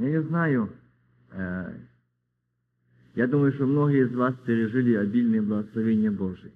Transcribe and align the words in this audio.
Я 0.00 0.08
не 0.08 0.22
знаю, 0.22 0.70
э, 1.32 1.74
я 3.16 3.26
думаю, 3.26 3.52
что 3.52 3.66
многие 3.66 4.06
из 4.06 4.14
вас 4.14 4.34
пережили 4.46 4.94
обильные 4.94 5.42
благословения 5.42 6.10
Божие. 6.10 6.52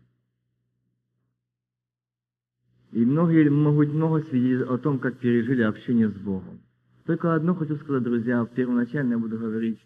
И 2.93 3.05
многие 3.05 3.51
могут 3.51 3.93
много 3.93 4.23
свидетельств 4.23 4.71
о 4.71 4.79
том, 4.79 4.99
как 4.99 5.19
пережили 5.19 5.61
общение 5.61 6.09
с 6.09 6.15
Богом. 6.15 6.63
Только 7.05 7.35
одно 7.35 7.55
хочу 7.55 7.77
сказать, 7.77 8.03
друзья, 8.03 8.47
первоначально 8.47 9.13
я 9.13 9.19
буду 9.19 9.39
говорить 9.39 9.79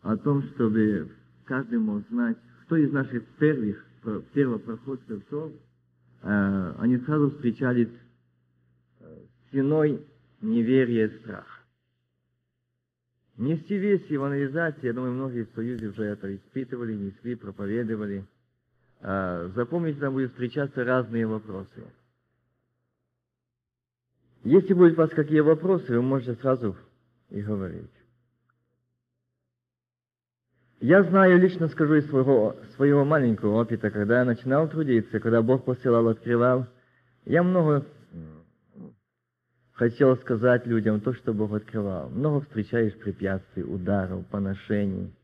о 0.00 0.16
том, 0.16 0.42
чтобы 0.44 1.10
каждый 1.44 1.78
мог 1.78 2.08
знать, 2.08 2.38
кто 2.62 2.76
из 2.76 2.90
наших 2.90 3.22
первых, 3.38 3.84
первопроходцев 4.32 5.22
шел, 5.28 5.52
э, 6.22 6.74
они 6.78 6.96
сразу 7.00 7.32
встречались 7.32 7.92
э, 9.00 9.18
стеной 9.48 10.00
неверия 10.40 11.08
и 11.08 11.18
страха. 11.18 11.57
Нести 13.38 13.78
весь 13.78 14.04
евангелизации, 14.06 14.88
я 14.88 14.92
думаю, 14.92 15.12
многие 15.12 15.44
в 15.44 15.54
Союзе 15.54 15.86
уже 15.86 16.02
это 16.02 16.34
испытывали, 16.34 16.94
несли, 16.94 17.36
проповедовали. 17.36 18.26
А, 19.00 19.48
запомните, 19.54 20.00
там 20.00 20.14
будут 20.14 20.32
встречаться 20.32 20.84
разные 20.84 21.24
вопросы. 21.24 21.84
Если 24.42 24.74
будут 24.74 24.94
у 24.94 24.96
вас 24.96 25.10
какие 25.10 25.38
вопросы, 25.38 25.94
вы 25.94 26.02
можете 26.02 26.34
сразу 26.34 26.76
и 27.30 27.40
говорить. 27.40 27.92
Я 30.80 31.04
знаю, 31.04 31.38
лично 31.38 31.68
скажу 31.68 31.94
из 31.94 32.08
своего, 32.08 32.56
своего 32.74 33.04
маленького 33.04 33.62
опыта, 33.62 33.90
когда 33.92 34.18
я 34.18 34.24
начинал 34.24 34.68
трудиться, 34.68 35.20
когда 35.20 35.42
Бог 35.42 35.64
посылал, 35.64 36.08
открывал, 36.08 36.66
я 37.24 37.44
много 37.44 37.86
хотел 39.78 40.16
сказать 40.16 40.66
людям 40.66 41.00
то, 41.00 41.14
что 41.14 41.32
Бог 41.32 41.52
открывал. 41.52 42.10
Много 42.10 42.40
встречаешь 42.40 42.94
препятствий, 42.98 43.62
ударов, 43.62 44.26
поношений. 44.26 45.14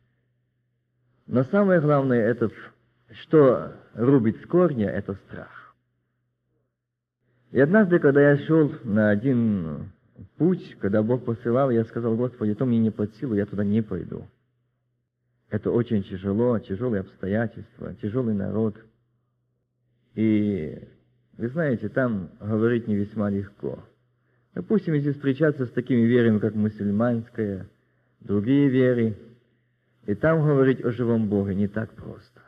Но 1.26 1.42
самое 1.44 1.80
главное, 1.80 2.20
это, 2.20 2.50
что 3.22 3.72
рубит 3.94 4.40
с 4.40 4.46
корня, 4.46 4.88
это 4.88 5.14
страх. 5.14 5.74
И 7.50 7.60
однажды, 7.60 7.98
когда 7.98 8.30
я 8.30 8.38
шел 8.46 8.72
на 8.84 9.10
один 9.10 9.90
путь, 10.36 10.76
когда 10.78 11.02
Бог 11.02 11.24
посылал, 11.24 11.70
я 11.70 11.84
сказал, 11.84 12.16
Господи, 12.16 12.52
это 12.52 12.64
мне 12.64 12.78
не 12.78 12.90
под 12.90 13.12
силу, 13.16 13.34
я 13.34 13.46
туда 13.46 13.64
не 13.64 13.82
пойду. 13.82 14.24
Это 15.50 15.70
очень 15.70 16.04
тяжело, 16.04 16.58
тяжелые 16.60 17.00
обстоятельства, 17.00 17.94
тяжелый 17.96 18.34
народ. 18.34 18.76
И 20.14 20.78
вы 21.38 21.48
знаете, 21.48 21.88
там 21.88 22.30
говорить 22.40 22.86
не 22.86 22.94
весьма 22.94 23.30
легко. 23.30 23.82
Допустим, 24.54 24.94
если 24.94 25.12
встречаться 25.12 25.66
с 25.66 25.70
такими 25.70 26.02
верами, 26.02 26.38
как 26.38 26.54
мусульманская, 26.54 27.68
другие 28.20 28.68
веры, 28.68 29.18
и 30.06 30.14
там 30.14 30.46
говорить 30.46 30.84
о 30.84 30.92
живом 30.92 31.28
Боге 31.28 31.54
не 31.54 31.66
так 31.66 31.92
просто. 31.94 32.40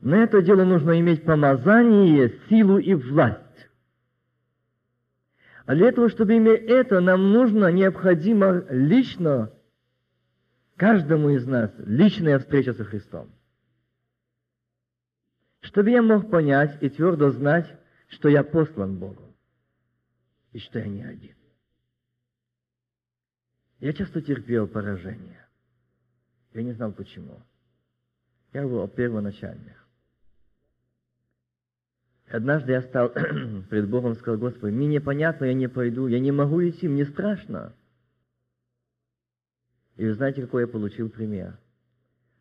На 0.00 0.22
это 0.22 0.42
дело 0.42 0.64
нужно 0.64 1.00
иметь 1.00 1.24
помазание, 1.24 2.38
силу 2.48 2.78
и 2.78 2.94
власть. 2.94 3.42
А 5.64 5.74
для 5.74 5.90
того, 5.90 6.08
чтобы 6.08 6.36
иметь 6.36 6.62
это, 6.62 7.00
нам 7.00 7.32
нужно, 7.32 7.72
необходимо 7.72 8.64
лично, 8.70 9.50
каждому 10.76 11.30
из 11.30 11.44
нас, 11.46 11.72
личная 11.78 12.38
встреча 12.38 12.74
со 12.74 12.84
Христом. 12.84 13.32
Чтобы 15.62 15.90
я 15.90 16.02
мог 16.02 16.30
понять 16.30 16.78
и 16.80 16.88
твердо 16.88 17.30
знать, 17.30 17.66
что 18.08 18.28
я 18.28 18.44
послан 18.44 18.98
Богом 18.98 19.25
и 20.56 20.58
что 20.58 20.78
я 20.78 20.86
не 20.86 21.02
один. 21.02 21.36
Я 23.78 23.92
часто 23.92 24.22
терпел 24.22 24.66
поражение. 24.66 25.46
Я 26.54 26.62
не 26.62 26.72
знал 26.72 26.92
почему. 26.92 27.42
Я 28.54 28.62
был 28.62 28.88
первоначальных. 28.88 29.86
Однажды 32.28 32.72
я 32.72 32.80
стал 32.80 33.10
пред 33.68 33.90
Богом 33.90 34.14
сказал, 34.14 34.40
Господи, 34.40 34.72
мне 34.72 34.86
непонятно, 34.86 35.44
я 35.44 35.52
не 35.52 35.68
пойду, 35.68 36.06
я 36.06 36.20
не 36.20 36.32
могу 36.32 36.66
идти, 36.66 36.88
мне 36.88 37.04
страшно. 37.04 37.74
И 39.96 40.06
вы 40.06 40.14
знаете, 40.14 40.40
какой 40.40 40.62
я 40.62 40.68
получил 40.68 41.10
пример? 41.10 41.58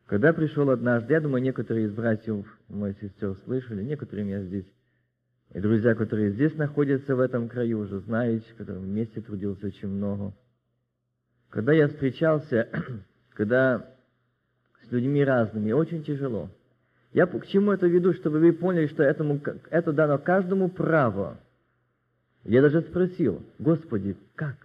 Когда 0.05 0.31
пришел 0.31 0.69
однажды, 0.69 1.11
я 1.11 1.19
думаю, 1.19 1.43
некоторые 1.43 1.87
из 1.87 1.91
братьев, 1.93 2.47
моих 2.69 2.97
сестер 3.01 3.35
слышали, 3.43 3.83
некоторые 3.83 4.23
меня 4.23 4.41
здесь 4.41 4.71
и 5.55 5.59
друзья, 5.61 5.95
которые 5.95 6.31
здесь 6.31 6.53
находятся 6.55 7.15
в 7.15 7.19
этом 7.21 7.47
краю, 7.47 7.79
уже 7.79 7.99
знаете, 8.01 8.45
которые 8.57 8.83
вместе 8.83 9.21
трудился 9.21 9.67
очень 9.67 9.87
много. 9.87 10.33
Когда 11.49 11.71
я 11.71 11.87
встречался, 11.87 12.67
когда 13.33 13.89
с 14.83 14.91
людьми 14.91 15.23
разными, 15.23 15.71
очень 15.71 16.03
тяжело. 16.03 16.49
Я 17.13 17.25
к 17.25 17.47
чему 17.47 17.71
это 17.71 17.87
веду, 17.87 18.11
чтобы 18.11 18.39
вы 18.39 18.51
поняли, 18.51 18.87
что 18.87 19.01
этому, 19.01 19.39
это 19.69 19.93
дано 19.93 20.17
каждому 20.17 20.67
право. 20.67 21.39
Я 22.43 22.61
даже 22.61 22.81
спросил, 22.81 23.41
Господи, 23.57 24.17
как? 24.35 24.57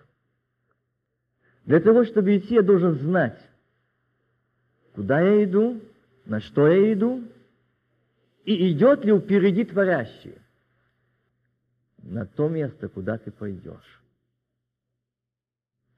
Для 1.67 1.79
того, 1.79 2.05
чтобы 2.05 2.37
идти, 2.37 2.55
я 2.55 2.63
должен 2.63 2.97
знать, 2.97 3.39
куда 4.97 5.21
я 5.21 5.45
иду, 5.45 5.81
на 6.27 6.41
что 6.41 6.67
я 6.67 6.93
иду, 6.93 7.23
и 8.45 8.73
идет 8.73 9.05
ли 9.05 9.17
впереди 9.17 9.65
творящий 9.65 10.35
на 12.11 12.27
то 12.27 12.49
место, 12.49 12.89
куда 12.89 13.19
ты 13.19 13.31
пойдешь. 13.31 14.03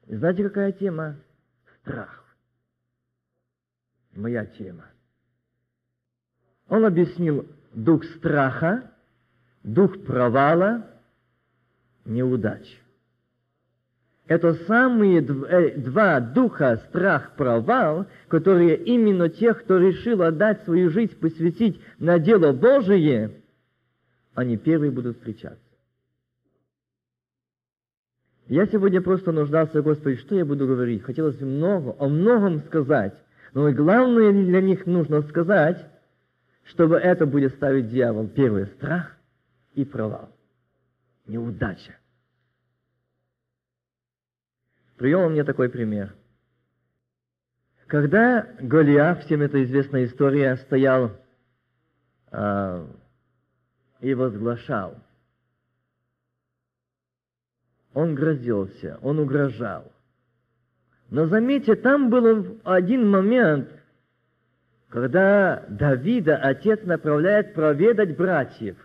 И 0.06 0.14
знаете, 0.14 0.44
какая 0.44 0.72
тема? 0.72 1.16
Страх. 1.80 2.36
Моя 4.14 4.44
тема. 4.44 4.84
Он 6.68 6.84
объяснил 6.84 7.46
дух 7.72 8.04
страха, 8.04 8.92
дух 9.62 10.04
провала, 10.04 10.86
неудач. 12.04 12.78
Это 14.26 14.54
самые 14.66 15.20
э, 15.20 15.78
два 15.78 16.20
духа, 16.20 16.76
страх, 16.88 17.36
провал, 17.36 18.06
которые 18.28 18.76
именно 18.76 19.30
тех, 19.30 19.62
кто 19.64 19.78
решил 19.78 20.22
отдать 20.22 20.62
свою 20.64 20.90
жизнь, 20.90 21.18
посвятить 21.18 21.80
на 21.98 22.18
дело 22.18 22.52
Божие, 22.52 23.42
они 24.34 24.58
первые 24.58 24.92
будут 24.92 25.16
встречаться. 25.16 25.61
Я 28.46 28.66
сегодня 28.66 29.00
просто 29.00 29.32
нуждался, 29.32 29.82
Господи, 29.82 30.16
что 30.16 30.34
я 30.34 30.44
буду 30.44 30.66
говорить? 30.66 31.02
Хотелось 31.02 31.40
много, 31.40 31.94
о 31.98 32.08
многом 32.08 32.60
сказать. 32.62 33.14
Но 33.54 33.70
главное 33.72 34.32
для 34.32 34.60
них 34.60 34.86
нужно 34.86 35.22
сказать, 35.22 35.86
чтобы 36.64 36.96
это 36.96 37.26
будет 37.26 37.54
ставить 37.54 37.88
дьявол. 37.88 38.28
Первый– 38.28 38.66
страх 38.76 39.16
и 39.74 39.84
провал. 39.84 40.30
Неудача. 41.26 41.96
Привел 44.96 45.28
мне 45.28 45.44
такой 45.44 45.68
пример. 45.68 46.14
Когда 47.86 48.48
Голиаф, 48.60 49.24
всем 49.24 49.42
это 49.42 49.62
известная 49.64 50.06
история, 50.06 50.56
стоял 50.56 51.12
э, 52.30 52.86
и 54.00 54.14
возглашал– 54.14 54.96
он 57.94 58.14
грозился, 58.14 58.98
он 59.02 59.18
угрожал. 59.18 59.90
Но 61.10 61.26
заметьте, 61.26 61.76
там 61.76 62.08
был 62.08 62.58
один 62.64 63.08
момент, 63.08 63.68
когда 64.88 65.64
Давида 65.68 66.36
отец 66.36 66.82
направляет 66.84 67.54
проведать 67.54 68.16
братьев. 68.16 68.76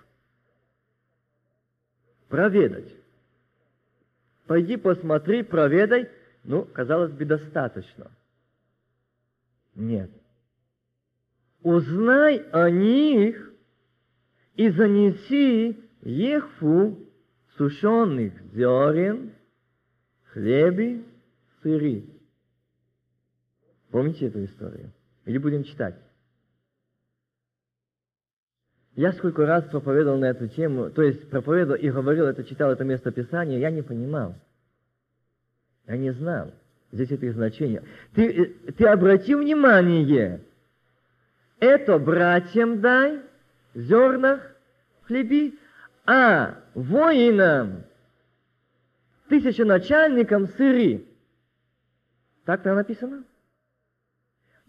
Проведать. 2.28 2.94
Пойди 4.46 4.76
посмотри, 4.76 5.44
проведай. 5.44 6.10
Ну, 6.44 6.64
казалось 6.66 7.12
бы, 7.12 7.26
достаточно. 7.26 8.12
Нет. 9.76 10.10
Узнай 11.62 12.38
о 12.52 12.70
них 12.70 13.54
и 14.56 14.70
занеси 14.70 15.78
Ехфу 16.02 17.07
сушеных 17.58 18.34
зерен, 18.54 19.34
хлебе, 20.32 21.04
сыры. 21.62 22.06
Помните 23.92 24.28
эту 24.28 24.46
историю? 24.46 24.92
Или 25.26 25.38
будем 25.38 25.64
читать? 25.64 25.96
Я 28.96 29.14
сколько 29.14 29.46
раз 29.46 29.64
проповедовал 29.66 30.18
на 30.18 30.26
эту 30.26 30.48
тему, 30.48 30.90
то 30.90 31.04
есть 31.04 31.30
проповедовал 31.30 31.80
и 31.80 31.90
говорил 31.90 32.26
это, 32.26 32.44
читал 32.44 32.72
это 32.72 32.84
место 32.84 33.12
Писания, 33.12 33.60
я 33.60 33.70
не 33.70 33.84
понимал. 33.84 34.36
Я 35.86 35.98
не 35.98 36.12
знал 36.12 36.52
здесь 36.92 37.12
это 37.12 37.32
значение. 37.32 37.84
Ты, 38.14 38.46
ты 38.78 38.88
обрати 38.88 39.36
внимание, 39.36 40.42
это 41.60 42.00
братьям 42.00 42.82
дай, 42.82 43.22
зернах, 43.74 44.42
хлеби, 45.04 45.58
а 46.08 46.64
воинам 46.74 47.84
тысяченачальником 49.28 50.48
сыры. 50.48 51.06
Так 52.46 52.64
там 52.64 52.76
написано? 52.78 53.26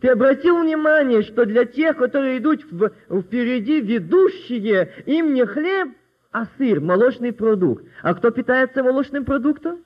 Ты 0.00 0.08
обратил 0.08 0.60
внимание, 0.60 1.22
что 1.22 1.46
для 1.46 1.64
тех, 1.64 1.96
которые 1.96 2.38
идут 2.38 2.64
в, 2.70 2.90
впереди, 3.22 3.80
ведущие, 3.80 4.92
им 5.06 5.32
не 5.32 5.46
хлеб, 5.46 5.96
а 6.32 6.46
сыр, 6.56 6.80
молочный 6.80 7.32
продукт. 7.32 7.84
А 8.02 8.14
кто 8.14 8.30
питается 8.30 8.82
молочным 8.82 9.24
продуктом? 9.24 9.84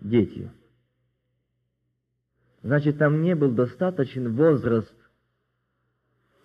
Дети. 0.00 0.50
Значит, 2.62 2.98
там 2.98 3.22
не 3.22 3.34
был 3.34 3.50
достаточен 3.50 4.34
возраст 4.34 4.94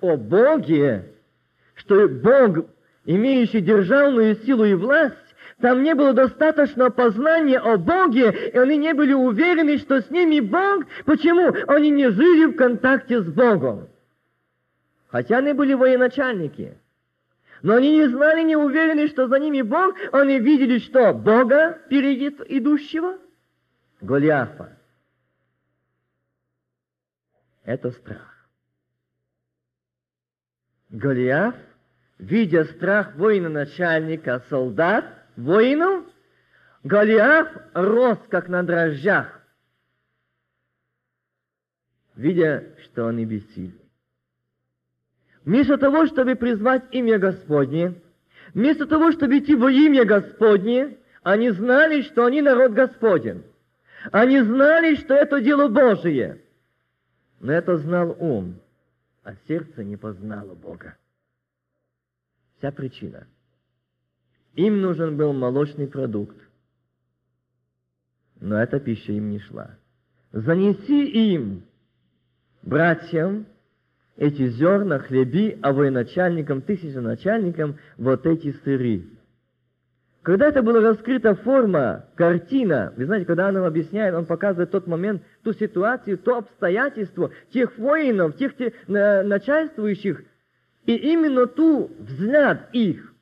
о 0.01 0.17
Боге, 0.17 1.13
что 1.75 2.07
Бог, 2.07 2.65
имеющий 3.09 3.61
державную 3.61 4.35
силу 4.35 4.65
и 4.65 4.75
власть, 4.75 5.15
там 5.59 5.81
не 5.83 5.95
было 5.95 6.13
достаточно 6.13 6.91
познания 6.91 7.57
о 7.57 7.77
Боге, 7.77 8.51
и 8.53 8.57
они 8.57 8.77
не 8.77 8.93
были 8.93 9.13
уверены, 9.13 9.77
что 9.79 10.01
с 10.01 10.09
ними 10.11 10.39
Бог. 10.39 10.85
Почему? 11.05 11.53
Они 11.67 11.89
не 11.89 12.09
жили 12.11 12.45
в 12.45 12.55
контакте 12.55 13.21
с 13.21 13.25
Богом. 13.25 13.89
Хотя 15.07 15.39
они 15.39 15.53
были 15.53 15.73
военачальники. 15.73 16.77
Но 17.63 17.75
они 17.75 17.97
не 17.97 18.07
знали, 18.07 18.43
не 18.43 18.55
уверены, 18.55 19.07
что 19.07 19.27
за 19.27 19.39
ними 19.39 19.63
Бог. 19.63 19.95
Они 20.13 20.39
видели, 20.39 20.77
что 20.77 21.11
Бога 21.11 21.79
впереди 21.85 22.27
идущего. 22.47 23.17
Голиафа. 24.01 24.77
Это 27.65 27.91
страх. 27.91 28.47
Голиаф, 30.89 31.55
видя 32.19 32.65
страх 32.65 33.15
воина-начальника, 33.15 34.43
солдат, 34.49 35.05
воинов, 35.35 36.05
Голиаф 36.83 37.49
рос, 37.73 38.19
как 38.29 38.47
на 38.47 38.63
дрожжах, 38.63 39.41
видя, 42.15 42.73
что 42.83 43.07
они 43.07 43.25
бессильны. 43.25 43.73
Вместо 45.43 45.77
того, 45.77 46.05
чтобы 46.05 46.35
призвать 46.35 46.83
имя 46.91 47.17
Господне, 47.17 47.95
вместо 48.53 48.85
того, 48.85 49.11
чтобы 49.11 49.39
идти 49.39 49.55
во 49.55 49.71
имя 49.71 50.05
Господне, 50.05 50.97
они 51.23 51.49
знали, 51.49 52.01
что 52.01 52.25
они 52.25 52.41
народ 52.41 52.71
Господен. 52.71 53.43
Они 54.11 54.39
знали, 54.39 54.95
что 54.95 55.13
это 55.13 55.41
дело 55.41 55.67
Божие. 55.67 56.41
Но 57.41 57.51
это 57.51 57.77
знал 57.77 58.15
ум, 58.19 58.59
а 59.23 59.33
сердце 59.47 59.83
не 59.83 59.97
познало 59.97 60.55
Бога. 60.55 60.95
Вся 62.59 62.71
причина– 62.71 63.27
им 64.59 64.81
нужен 64.81 65.15
был 65.15 65.31
молочный 65.33 65.87
продукт. 65.87 66.35
Но 68.41 68.61
эта 68.61 68.79
пища 68.79 69.13
им 69.13 69.29
не 69.29 69.39
шла. 69.39 69.77
Занеси 70.31 71.33
им, 71.33 71.63
братьям, 72.61 73.45
эти 74.17 74.49
зерна, 74.49 74.99
хлеби, 74.99 75.57
а 75.61 75.71
военачальникам, 75.71 76.61
тысяченачальникам, 76.61 77.77
вот 77.97 78.25
эти 78.25 78.51
сыры. 78.63 79.05
Когда 80.23 80.47
это 80.47 80.61
была 80.61 80.81
раскрыта 80.81 81.35
форма, 81.35 82.05
картина, 82.15 82.93
вы 82.97 83.05
знаете, 83.05 83.25
когда 83.25 83.47
он 83.47 83.53
нам 83.53 83.63
объясняет, 83.63 84.13
он 84.13 84.25
показывает 84.25 84.71
тот 84.71 84.85
момент, 84.87 85.23
ту 85.43 85.53
ситуацию, 85.53 86.17
то 86.17 86.39
обстоятельство 86.39 87.31
тех 87.51 87.77
воинов, 87.77 88.35
тех, 88.35 88.55
тех 88.57 88.73
начальствующих, 88.87 90.21
и 90.85 90.95
именно 90.95 91.45
ту 91.47 91.91
взгляд 91.99 92.69
их, 92.73 93.13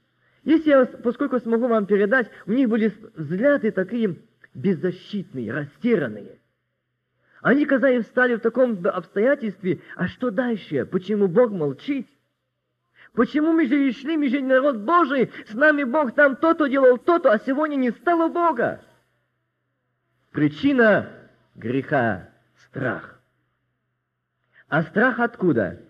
если 0.44 0.70
я, 0.70 0.86
поскольку 0.86 1.40
смогу 1.40 1.68
вам 1.68 1.86
передать, 1.86 2.30
у 2.46 2.54
них 2.54 2.70
были 2.70 2.94
взгляды 3.16 3.72
такие 3.72 4.18
беззащитные, 4.54 5.52
растерянные. 5.52 6.40
Они, 7.42 7.66
казалось, 7.66 8.08
стали 8.08 8.36
в 8.36 8.40
таком 8.40 8.80
обстоятельстве, 8.86 9.82
а 9.96 10.08
что 10.08 10.32
дальше? 10.32 10.86
Почему 10.86 11.28
Бог 11.28 11.52
молчит? 11.52 12.08
Почему 13.14 13.52
мы 13.52 13.66
же 13.66 13.88
и 13.88 13.92
шли, 13.92 14.16
мы 14.16 14.30
же 14.30 14.42
народ 14.42 14.78
Божий, 14.78 15.32
с 15.48 15.54
нами 15.54 15.84
Бог 15.84 16.14
там 16.14 16.36
то-то 16.36 16.68
делал, 16.68 16.98
то-то, 16.98 17.32
а 17.32 17.40
сегодня 17.40 17.76
не 17.76 17.92
стало 17.92 18.30
Бога? 18.30 18.82
Причина 20.32 21.10
греха– 21.56 22.30
страх. 22.70 23.20
А 24.68 24.84
страх 24.84 25.20
откуда? 25.20 25.82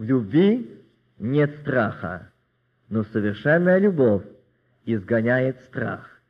В 0.00 0.02
любви 0.02 0.80
нет 1.18 1.60
страха 1.60 2.32
но 2.88 3.04
совершенная 3.04 3.76
любовь 3.78 4.24
изгоняет 4.86 5.60
страх, 5.64 6.22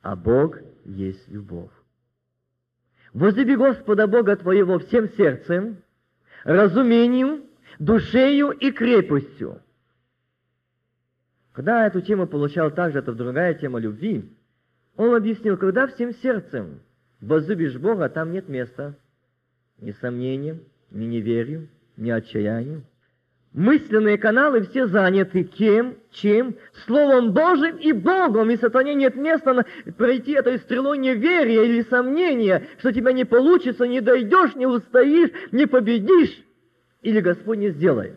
а 0.00 0.16
Бог 0.16 0.58
есть 0.84 1.28
любовь. 1.28 1.70
Возлюби 3.14 3.54
Господа 3.54 4.08
Бога 4.08 4.34
твоего 4.34 4.80
всем 4.80 5.08
сердцем, 5.10 5.76
разумением, 6.42 7.44
душею 7.78 8.50
и 8.50 8.72
крепостью. 8.72 9.62
Когда 11.52 11.86
эту 11.86 12.00
тему 12.00 12.26
получал 12.26 12.72
также, 12.72 12.98
это 12.98 13.14
другая 13.14 13.54
тема 13.54 13.78
любви, 13.78 14.28
он 14.96 15.14
объяснил, 15.14 15.56
когда 15.56 15.86
всем 15.86 16.12
сердцем 16.16 16.80
возлюбишь 17.20 17.78
Бога, 17.78 18.08
там 18.08 18.32
нет 18.32 18.48
места 18.48 18.96
ни 19.78 19.92
сомнениям, 19.92 20.58
ни 20.90 21.04
неверию, 21.04 21.68
ни 21.96 22.10
отчаянию, 22.10 22.84
Мысленные 23.52 24.16
каналы 24.16 24.62
все 24.62 24.86
заняты 24.86 25.44
кем, 25.44 25.96
чем? 26.10 26.56
Словом 26.86 27.32
Божьим 27.32 27.76
и 27.76 27.92
Богом. 27.92 28.50
И 28.50 28.56
сатане 28.56 28.94
нет 28.94 29.14
места 29.14 29.52
на 29.52 29.66
пройти 29.98 30.32
этой 30.32 30.58
стрелой 30.58 30.96
неверия 30.96 31.64
или 31.64 31.82
сомнения, 31.82 32.66
что 32.78 32.92
тебя 32.92 33.12
не 33.12 33.26
получится, 33.26 33.86
не 33.86 34.00
дойдешь, 34.00 34.54
не 34.54 34.66
устоишь, 34.66 35.30
не 35.52 35.66
победишь, 35.66 36.42
или 37.02 37.20
Господь 37.20 37.58
не 37.58 37.70
сделает. 37.70 38.16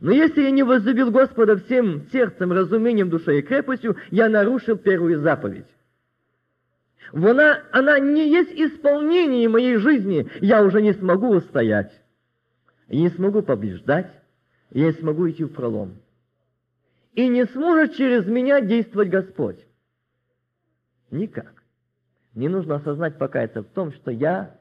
Но 0.00 0.10
если 0.10 0.42
я 0.42 0.50
не 0.50 0.64
возлюбил 0.64 1.12
Господа 1.12 1.56
всем 1.56 2.02
сердцем, 2.10 2.52
разумением, 2.52 3.10
душой 3.10 3.38
и 3.38 3.42
крепостью, 3.42 3.96
я 4.10 4.28
нарушил 4.28 4.76
первую 4.76 5.20
заповедь. 5.20 5.66
Она, 7.12 7.60
она 7.70 8.00
не 8.00 8.28
есть 8.28 8.52
исполнение 8.52 9.48
моей 9.48 9.76
жизни, 9.76 10.28
я 10.40 10.64
уже 10.64 10.82
не 10.82 10.92
смогу 10.92 11.36
устоять. 11.36 11.92
И 12.88 13.00
не 13.00 13.10
смогу 13.10 13.42
побеждать, 13.42 14.10
я 14.70 14.86
не 14.86 14.92
смогу 14.92 15.28
идти 15.30 15.44
в 15.44 15.52
пролом. 15.52 15.96
И 17.12 17.28
не 17.28 17.46
сможет 17.46 17.94
через 17.94 18.26
меня 18.26 18.60
действовать 18.60 19.10
Господь. 19.10 19.66
Никак. 21.10 21.62
Мне 22.34 22.48
нужно 22.48 22.76
осознать, 22.76 23.18
покаяться 23.18 23.62
в 23.62 23.68
том, 23.68 23.92
что 23.92 24.10
я 24.10 24.58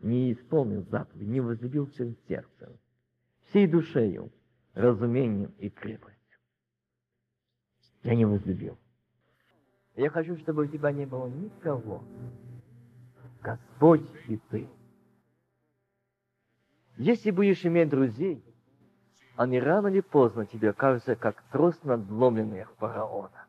не 0.00 0.32
исполнил 0.32 0.84
заповедь, 0.90 1.28
не 1.28 1.40
возлюбил 1.40 1.86
всем 1.86 2.16
сердцем, 2.28 2.78
всей 3.48 3.66
душею, 3.66 4.30
разумением 4.74 5.52
и 5.58 5.68
крепостью. 5.68 6.38
Я 8.02 8.14
не 8.14 8.24
возлюбил. 8.24 8.78
Я 9.96 10.10
хочу, 10.10 10.36
чтобы 10.38 10.64
у 10.64 10.66
тебя 10.66 10.90
не 10.92 11.06
было 11.06 11.26
никого. 11.28 12.02
Господь 13.42 14.08
и 14.28 14.38
ты. 14.50 14.68
Если 16.96 17.30
будешь 17.30 17.64
иметь 17.64 17.88
друзей, 17.88 18.44
они 19.36 19.58
рано 19.58 19.88
или 19.88 20.00
поздно 20.00 20.46
тебе 20.46 20.70
окажутся 20.70 21.16
как 21.16 21.42
трос 21.50 21.82
надломленных 21.82 22.72
фараона. 22.76 23.46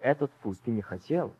Этот 0.00 0.30
путь 0.42 0.60
ты 0.62 0.70
не 0.70 0.82
хотел. 0.82 1.34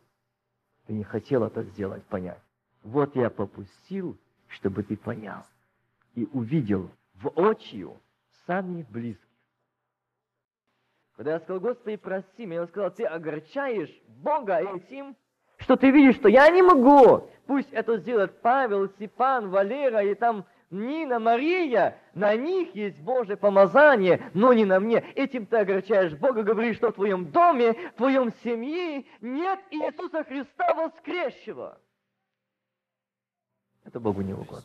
Ты 0.87 0.93
не 0.93 1.03
хотел 1.03 1.43
это 1.43 1.63
сделать, 1.63 2.03
понять. 2.05 2.41
Вот 2.83 3.15
я 3.15 3.29
попустил, 3.29 4.17
чтобы 4.47 4.83
ты 4.83 4.97
понял 4.97 5.43
и 6.15 6.27
увидел 6.33 6.89
в 7.15 7.29
очию 7.37 7.97
самих 8.45 8.89
близких. 8.89 9.27
Когда 11.15 11.33
я 11.33 11.39
сказал, 11.39 11.59
Господи, 11.59 11.97
прости 11.97 12.45
меня, 12.45 12.61
он 12.61 12.67
сказал, 12.67 12.91
ты 12.91 13.03
огорчаешь 13.03 13.91
Бога 14.07 14.59
этим, 14.59 15.15
что 15.57 15.75
ты 15.75 15.91
видишь, 15.91 16.15
что 16.15 16.29
я 16.29 16.49
не 16.49 16.63
могу. 16.63 17.29
Пусть 17.45 17.71
это 17.71 17.97
сделает 17.97 18.41
Павел, 18.41 18.89
Степан, 18.89 19.49
Валера 19.49 20.03
и 20.03 20.15
там 20.15 20.45
Нина, 20.71 21.19
Мария, 21.19 21.99
на 22.13 22.33
них 22.37 22.73
есть 22.73 22.97
Божье 22.99 23.35
помазание, 23.35 24.31
но 24.33 24.53
не 24.53 24.63
на 24.63 24.79
мне. 24.79 24.99
Этим 25.15 25.45
ты 25.45 25.57
огорчаешь 25.57 26.13
Бога, 26.13 26.43
говоришь, 26.43 26.77
что 26.77 26.91
в 26.91 26.95
твоем 26.95 27.29
доме, 27.29 27.73
в 27.73 27.97
твоем 27.97 28.31
семье 28.41 29.05
нет 29.19 29.59
Иисуса 29.69 30.23
Христа 30.23 30.73
воскресшего. 30.73 31.77
Это 33.83 33.99
Богу 33.99 34.21
не 34.21 34.33
угодно. 34.33 34.63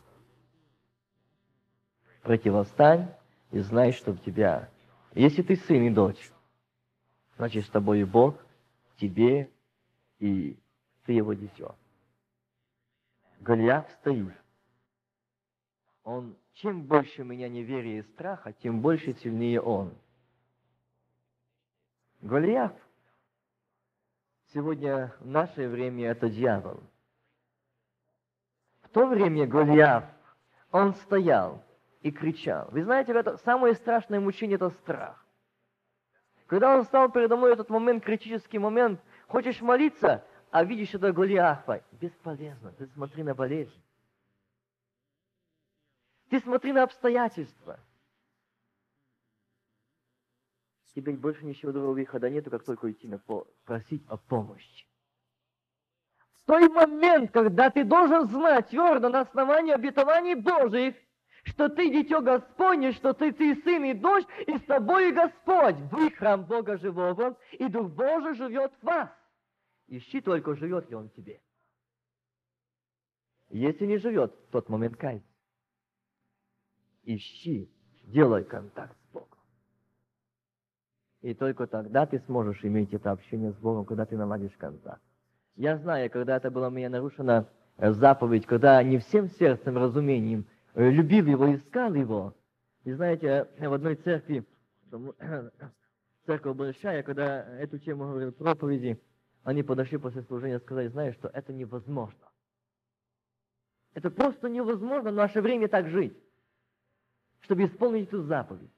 Противостань 2.21 3.13
и 3.51 3.59
знай, 3.59 3.91
что 3.91 4.13
в 4.13 4.19
тебя. 4.19 4.69
Если 5.13 5.41
ты 5.41 5.57
сын 5.57 5.83
и 5.83 5.89
дочь, 5.89 6.31
значит, 7.35 7.65
с 7.65 7.69
тобой 7.69 8.01
и 8.01 8.05
Бог, 8.05 8.35
тебе, 8.97 9.49
и 10.19 10.57
ты 11.05 11.11
его 11.11 11.33
дитё. 11.33 11.75
Голиаф 13.41 13.89
стоит 13.99 14.33
он, 16.07 16.37
чем 16.53 16.83
больше 16.83 17.21
у 17.23 17.25
меня 17.25 17.49
неверия 17.49 17.99
и 17.99 18.01
страха, 18.13 18.53
тем 18.53 18.79
больше 18.79 19.13
сильнее 19.15 19.59
он. 19.59 19.93
Голиаф 22.21 22.71
Сегодня 24.53 25.13
в 25.19 25.27
наше 25.27 25.67
время 25.67 26.11
это 26.11 26.29
дьявол. 26.29 26.79
В 28.83 28.89
то 28.89 29.05
время 29.05 29.45
Голиаф, 29.45 30.05
он 30.71 30.93
стоял 30.95 31.61
и 32.01 32.09
кричал. 32.09 32.69
Вы 32.71 32.85
знаете, 32.85 33.11
это 33.11 33.35
самое 33.39 33.73
страшное 33.73 34.21
мучение– 34.21 34.55
это 34.55 34.69
страх. 34.69 35.25
Когда 36.45 36.77
он 36.77 36.85
стал 36.85 37.11
передо 37.11 37.35
мной 37.35 37.51
этот 37.51 37.69
момент, 37.69 38.05
критический 38.05 38.59
момент, 38.59 39.01
хочешь 39.27 39.59
молиться, 39.59 40.25
а 40.51 40.63
видишь 40.63 40.93
это 40.93 41.11
Голиафа, 41.11 41.83
бесполезно, 41.91 42.71
ты 42.71 42.87
смотри 42.87 43.23
на 43.23 43.35
болезнь. 43.35 43.83
Ты 46.29 46.39
смотри 46.39 46.73
на 46.73 46.83
обстоятельства. 46.83 47.79
Тебе 50.93 51.13
больше 51.13 51.45
ничего 51.45 51.71
другого 51.71 51.93
выхода 51.93 52.27
нету, 52.29 52.49
как 52.49 52.63
только 52.63 52.91
идти 52.91 53.07
на 53.07 53.19
по 53.19 53.47
просить 53.65 54.03
о 54.07 54.17
помощи. 54.17 54.87
В 56.33 56.45
той 56.45 56.67
момент, 56.69 57.31
когда 57.31 57.69
ты 57.69 57.83
должен 57.83 58.27
знать 58.27 58.69
твердо 58.69 59.09
на 59.09 59.21
основании 59.21 59.73
обетований 59.73 60.33
Божьих, 60.33 60.95
что 61.43 61.69
ты 61.69 61.89
дитё 61.91 62.21
Господне, 62.21 62.93
что 62.93 63.13
ты, 63.13 63.31
ты 63.31 63.55
сын 63.61 63.83
и 63.85 63.93
дочь, 63.93 64.25
и 64.47 64.57
с 64.57 64.61
тобой 64.63 65.11
Господь. 65.11 65.75
Вы 65.91 66.09
храм 66.09 66.43
Бога 66.43 66.77
живого, 66.77 67.37
и 67.51 67.67
Дух 67.67 67.91
Божий 67.91 68.33
живет 68.33 68.73
в 68.81 68.85
вас. 68.85 69.09
Ищи 69.87 70.19
только, 70.19 70.55
живет 70.55 70.89
ли 70.89 70.95
Он 70.95 71.09
тебе. 71.09 71.41
Если 73.49 73.85
не 73.85 73.97
живет, 73.97 74.49
тот 74.49 74.67
момент 74.67 74.97
кайся. 74.97 75.26
Ищи, 77.07 77.69
делай 78.03 78.43
контакт 78.43 78.95
с 78.95 79.13
Богом. 79.13 79.39
И 81.21 81.33
только 81.33 81.65
тогда 81.65 82.05
ты 82.05 82.19
сможешь 82.27 82.63
иметь 82.63 82.93
это 82.93 83.11
общение 83.11 83.51
с 83.51 83.55
Богом, 83.55 83.85
когда 83.85 84.05
ты 84.05 84.15
наладишь 84.15 84.55
контакт. 84.57 85.01
Я 85.55 85.77
знаю, 85.77 86.11
когда 86.11 86.37
это 86.37 86.51
было 86.51 86.67
у 86.67 86.71
меня 86.71 86.89
нарушено 86.89 87.47
заповедь, 87.77 88.45
когда 88.45 88.83
не 88.83 88.99
всем 88.99 89.29
сердцем, 89.29 89.77
разумением– 89.77 90.45
Э, 90.77 90.91
любил 90.91 91.25
его, 91.25 91.55
искал 91.55 91.91
его. 91.95 92.35
И 92.83 92.93
знаете, 92.93 93.47
в 93.57 93.73
одной 93.73 93.95
церкви, 93.95 94.45
церковь 96.27 96.55
большая, 96.55 97.01
когда 97.01 97.43
эту 97.57 97.79
тему 97.79 98.03
говорил 98.03 98.31
проповеди, 98.31 99.01
они 99.41 99.63
подошли 99.63 99.97
после 99.97 100.21
служения 100.21 100.57
и 100.57 100.59
сказали, 100.59 100.89
знаешь, 100.89 101.15
что 101.15 101.29
это 101.29 101.51
невозможно. 101.51 102.29
Это 103.95 104.11
просто 104.11 104.49
невозможно 104.49 105.11
в 105.11 105.15
наше 105.15 105.41
время 105.41 105.67
так 105.67 105.89
жить, 105.89 106.15
чтобы 107.41 107.65
исполнить 107.65 108.07
эту 108.07 108.23
заповедь. 108.23 108.71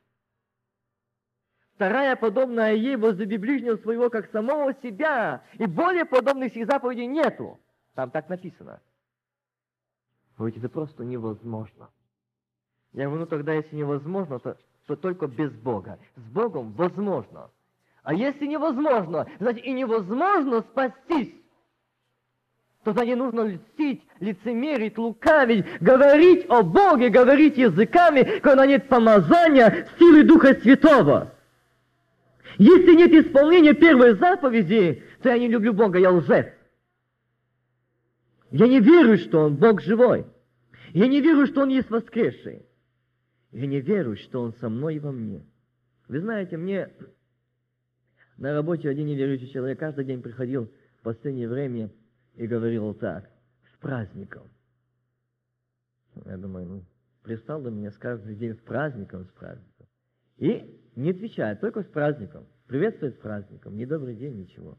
Вторая, 1.75 2.15
подобная 2.17 2.73
ей, 2.73 2.97
возлюби 2.97 3.37
ближнего 3.37 3.77
своего, 3.77 4.09
как 4.09 4.29
самого 4.31 4.73
себя. 4.83 5.43
И 5.53 5.65
более 5.65 6.03
подобных 6.03 6.51
сих 6.51 6.65
заповедей 6.65 7.05
нету. 7.05 7.57
Там 7.95 8.11
так 8.11 8.27
написано. 8.27 8.81
Говорите, 10.37 10.59
это 10.59 10.69
просто 10.69 11.05
невозможно. 11.05 11.89
Я 12.91 13.05
говорю, 13.05 13.21
ну 13.21 13.27
тогда, 13.27 13.53
если 13.53 13.75
невозможно, 13.75 14.39
то, 14.39 14.57
то 14.87 14.95
только 14.95 15.27
без 15.27 15.51
Бога. 15.51 15.99
С 16.15 16.21
Богом 16.31 16.73
возможно. 16.73 17.49
А 18.03 18.13
если 18.13 18.45
невозможно, 18.45 19.27
значит 19.39 19.63
и 19.63 19.71
невозможно 19.71 20.61
спастись. 20.61 21.33
Тогда 22.83 23.03
не 23.03 23.15
нужно 23.15 23.41
льстить, 23.41 24.03
лицемерить, 24.19 24.97
лукавить, 24.97 25.65
говорить 25.81 26.45
о 26.49 26.63
Боге, 26.63 27.09
говорить 27.09 27.57
языками, 27.57 28.39
когда 28.39 28.65
нет 28.65 28.87
помазания 28.87 29.87
силы 29.97 30.23
Духа 30.23 30.55
Святого. 30.55 31.33
Если 32.57 32.95
нет 32.95 33.11
исполнения 33.11 33.73
первой 33.73 34.15
заповеди, 34.15 35.03
то 35.21 35.29
я 35.29 35.37
не 35.37 35.49
люблю 35.49 35.73
Бога, 35.73 35.99
я 35.99 36.11
лжец. 36.11 36.47
Я 38.51 38.67
не 38.67 38.79
верю, 38.79 39.17
что 39.17 39.41
Он 39.41 39.55
Бог 39.55 39.81
живой. 39.81 40.25
Я 40.93 41.07
не 41.07 41.21
верю, 41.21 41.47
что 41.47 41.61
Он 41.61 41.69
есть 41.69 41.89
воскресший. 41.89 42.65
Я 43.51 43.67
не 43.67 43.81
верю, 43.81 44.15
что 44.15 44.41
Он 44.41 44.53
со 44.53 44.69
мной 44.69 44.95
и 44.95 44.99
во 44.99 45.11
мне. 45.11 45.45
Вы 46.07 46.21
знаете, 46.21 46.57
мне 46.57 46.89
на 48.37 48.53
работе 48.53 48.89
один 48.89 49.05
неверующий 49.05 49.51
человек 49.51 49.79
каждый 49.79 50.05
день 50.05 50.21
приходил 50.21 50.71
в 50.99 51.03
последнее 51.03 51.47
время 51.47 51.91
и 52.39 52.47
говорил 52.47 52.93
так, 52.93 53.29
с 53.73 53.77
праздником. 53.79 54.43
Я 56.25 56.37
думаю, 56.37 56.65
ну, 56.65 56.85
пристал 57.21 57.61
до 57.61 57.69
меня 57.69 57.91
каждый 57.91 58.33
день 58.35 58.53
с 58.53 58.59
праздником, 58.59 59.25
с 59.25 59.31
праздником. 59.31 59.87
И 60.37 60.81
не 60.95 61.11
отвечает, 61.11 61.59
только 61.59 61.83
с 61.83 61.87
праздником. 61.87 62.47
Приветствует 62.65 63.15
с 63.15 63.17
праздником, 63.17 63.75
не 63.75 63.85
добрый 63.85 64.15
день, 64.15 64.39
ничего. 64.39 64.77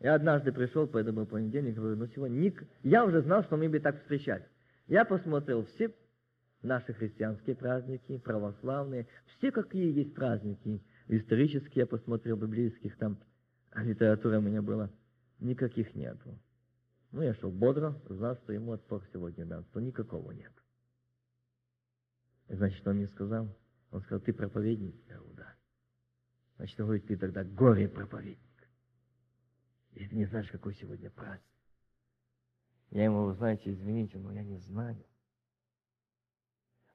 Я 0.00 0.14
однажды 0.14 0.52
пришел, 0.52 0.86
поэтому 0.86 1.18
был 1.20 1.26
понедельник, 1.26 1.74
говорю, 1.74 1.96
ну 1.96 2.06
сегодня 2.06 2.36
ник... 2.36 2.64
я 2.82 3.04
уже 3.04 3.20
знал, 3.20 3.44
что 3.44 3.58
мы 3.58 3.68
бы 3.68 3.78
так 3.78 4.00
встречать. 4.00 4.48
Я 4.86 5.04
посмотрел 5.04 5.66
все 5.66 5.94
наши 6.62 6.94
христианские 6.94 7.56
праздники, 7.56 8.16
православные, 8.16 9.06
все 9.36 9.50
какие 9.52 9.92
есть 9.92 10.14
праздники, 10.14 10.82
исторические 11.08 11.82
я 11.82 11.86
посмотрел, 11.86 12.38
библейских, 12.38 12.96
там 12.96 13.18
литература 13.76 14.38
у 14.38 14.42
меня 14.42 14.62
была, 14.62 14.88
никаких 15.40 15.94
нету. 15.94 16.38
Ну, 17.14 17.22
я 17.22 17.32
шел 17.34 17.52
бодро, 17.52 17.94
знал, 18.08 18.34
что 18.38 18.52
ему 18.52 18.72
отпор 18.72 19.00
сегодня 19.12 19.46
дан, 19.46 19.64
что 19.66 19.78
никакого 19.78 20.32
нет. 20.32 20.52
И, 22.48 22.56
значит, 22.56 22.84
он 22.88 22.96
мне 22.96 23.06
сказал, 23.06 23.48
он 23.92 24.00
сказал, 24.00 24.18
ты 24.18 24.32
проповедник? 24.32 24.96
Я 25.06 25.18
говорю, 25.18 25.34
да. 25.34 25.54
Значит, 26.56 26.80
он 26.80 26.86
говорит, 26.86 27.06
ты 27.06 27.16
тогда 27.16 27.44
горе-проповедник. 27.44 28.68
И 29.92 30.08
ты 30.08 30.16
не 30.16 30.24
знаешь, 30.24 30.50
какой 30.50 30.74
сегодня 30.74 31.08
праздник. 31.08 31.46
Я 32.90 33.04
ему, 33.04 33.32
знаете, 33.34 33.70
извините, 33.70 34.18
но 34.18 34.32
я 34.32 34.42
не 34.42 34.58
знаю. 34.58 35.06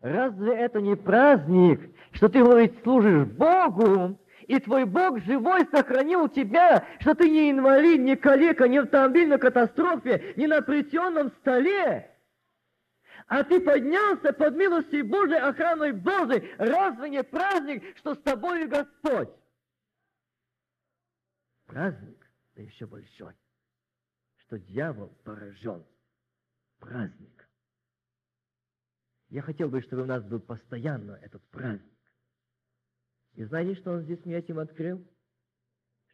Разве 0.02 0.54
это 0.54 0.82
не 0.82 0.98
праздник, 0.98 1.96
что 2.12 2.28
ты, 2.28 2.44
говорит, 2.44 2.78
служишь 2.84 3.26
Богу, 3.26 4.20
и 4.50 4.60
твой 4.60 4.86
Бог 4.86 5.20
живой 5.22 5.68
сохранил 5.68 6.28
тебя, 6.28 6.84
что 7.00 7.14
ты 7.14 7.30
не 7.30 7.52
инвалид, 7.52 8.02
не 8.02 8.16
калека, 8.16 8.68
не 8.68 8.80
в 8.80 8.86
автомобильной 8.86 9.38
катастрофе, 9.38 10.34
не 10.38 10.48
на 10.48 10.64
плетеном 10.64 11.30
столе, 11.34 12.12
а 13.28 13.44
ты 13.44 13.62
поднялся 13.62 14.34
под 14.34 14.56
милостью 14.56 15.06
Божией, 15.06 15.38
охраной 15.38 15.92
Божией. 15.92 16.52
Разве 16.58 17.12
не 17.12 17.24
праздник, 17.24 17.96
что 17.98 18.16
с 18.16 18.18
тобой 18.24 18.66
Господь? 18.66 19.30
Праздник, 21.68 22.28
да 22.56 22.64
еще 22.64 22.88
большой, 22.88 23.36
что 24.38 24.58
дьявол 24.58 25.10
поражен. 25.24 25.86
Праздник. 26.80 27.48
Я 29.28 29.44
хотел 29.44 29.70
бы, 29.70 29.80
чтобы 29.84 30.02
у 30.02 30.06
нас 30.08 30.24
был 30.24 30.40
постоянно 30.40 31.20
этот 31.22 31.44
праздник. 31.50 31.99
И 33.40 33.46
знаете, 33.46 33.80
что 33.80 33.94
он 33.94 34.02
здесь 34.02 34.20
мне 34.26 34.36
этим 34.36 34.60
открыл? 34.60 35.02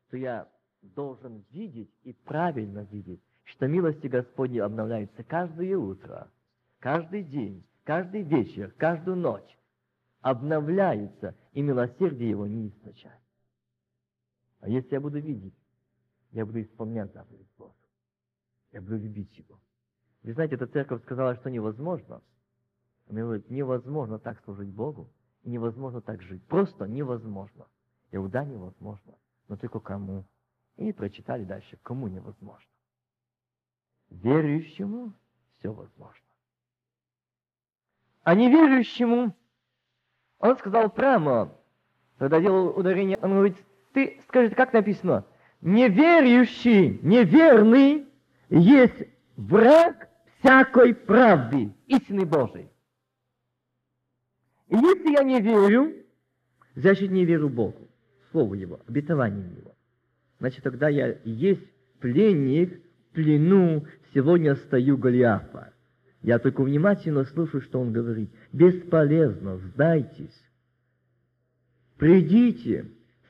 Что 0.07 0.17
я 0.17 0.47
должен 0.83 1.43
видеть 1.49 1.89
и 2.03 2.13
правильно 2.13 2.87
видеть, 2.91 3.19
что 3.45 3.65
милости 3.65 4.05
Господни 4.05 4.59
обновляются 4.59 5.23
каждое 5.23 5.75
утро, 5.75 6.29
каждый 6.77 7.23
день, 7.23 7.65
каждый 7.83 8.21
вечер, 8.21 8.71
каждую 8.77 9.17
ночь. 9.17 9.57
Обновляется, 10.21 11.35
и 11.53 11.63
милосердие 11.63 12.29
его 12.29 12.45
не 12.45 12.67
источает. 12.67 13.21
А 14.59 14.69
если 14.69 14.93
я 14.93 15.01
буду 15.01 15.19
видеть, 15.19 15.55
я 16.29 16.45
буду 16.45 16.61
исполнять 16.61 17.11
заповедь 17.11 17.49
Бога. 17.57 17.73
Я 18.71 18.81
буду 18.81 18.97
любить 18.97 19.35
Его. 19.35 19.59
Вы 20.21 20.33
знаете, 20.33 20.55
эта 20.55 20.67
церковь 20.67 21.01
сказала, 21.01 21.35
что 21.37 21.49
невозможно– 21.49 22.21
он 23.07 23.17
говорит, 23.17 23.49
невозможно 23.49 24.19
так 24.19 24.43
служить 24.43 24.69
Богу, 24.69 25.09
невозможно 25.45 26.01
так 26.01 26.21
жить. 26.21 26.43
Просто 26.47 26.85
невозможно. 26.85 27.67
Я 28.11 28.19
говорю, 28.19 28.31
да, 28.31 28.43
невозможно. 28.43 29.13
Но 29.47 29.57
только 29.57 29.79
кому? 29.79 30.25
И 30.77 30.91
прочитали 30.91 31.45
дальше, 31.45 31.77
кому 31.83 32.07
невозможно. 32.07 32.69
Верующему 34.09 35.13
все 35.57 35.71
возможно. 35.71 36.25
А 38.23 38.33
неверующему, 38.35 39.35
он 40.39 40.57
сказал 40.57 40.89
прямо, 40.89 41.55
когда 42.17 42.41
делал 42.41 42.77
ударение, 42.77 43.17
он 43.21 43.31
говорит, 43.31 43.57
ты, 43.93 44.19
скажите, 44.27 44.55
как 44.55 44.73
написано? 44.73 45.25
Неверующий, 45.61 46.99
неверный 47.01 48.07
есть 48.49 49.07
враг 49.37 50.09
всякой 50.39 50.93
правды, 50.93 51.73
истины 51.87 52.25
Божией. 52.25 52.69
Если 54.81 55.11
я 55.11 55.23
не 55.23 55.41
верю, 55.41 55.93
значит 56.75 57.09
не 57.09 57.25
верю 57.25 57.49
Богу, 57.49 57.87
Слову 58.31 58.55
Его, 58.55 58.79
обетованию 58.87 59.49
Его. 59.57 59.75
Значит, 60.39 60.63
тогда 60.63 60.89
я 60.89 61.17
есть 61.23 61.63
пленник, 61.99 62.81
плену, 63.13 63.85
сегодня 64.13 64.55
стою 64.55 64.97
Голиафа. 64.97 65.73
Я 66.21 66.39
только 66.39 66.61
внимательно 66.61 67.23
слушаю, 67.25 67.61
что 67.61 67.79
он 67.79 67.93
говорит. 67.93 68.29
Бесполезно, 68.51 69.57
сдайтесь. 69.57 70.43
Придите, 71.97 72.85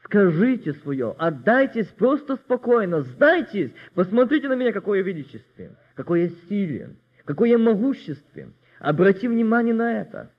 Скажите 0.05 0.73
свое, 0.73 1.15
отдайтесь 1.17 1.87
просто 1.87 2.35
спокойно, 2.35 3.01
сдайтесь, 3.01 3.71
посмотрите 3.95 4.47
на 4.47 4.53
меня, 4.53 4.71
какое 4.71 5.01
величестве, 5.01 5.71
какое 5.95 6.31
силе, 6.47 6.95
какое 7.25 7.57
могуществе. 7.57 8.49
Обрати 8.79 9.27
внимание 9.27 9.73
на 9.73 10.01
это. 10.01 10.31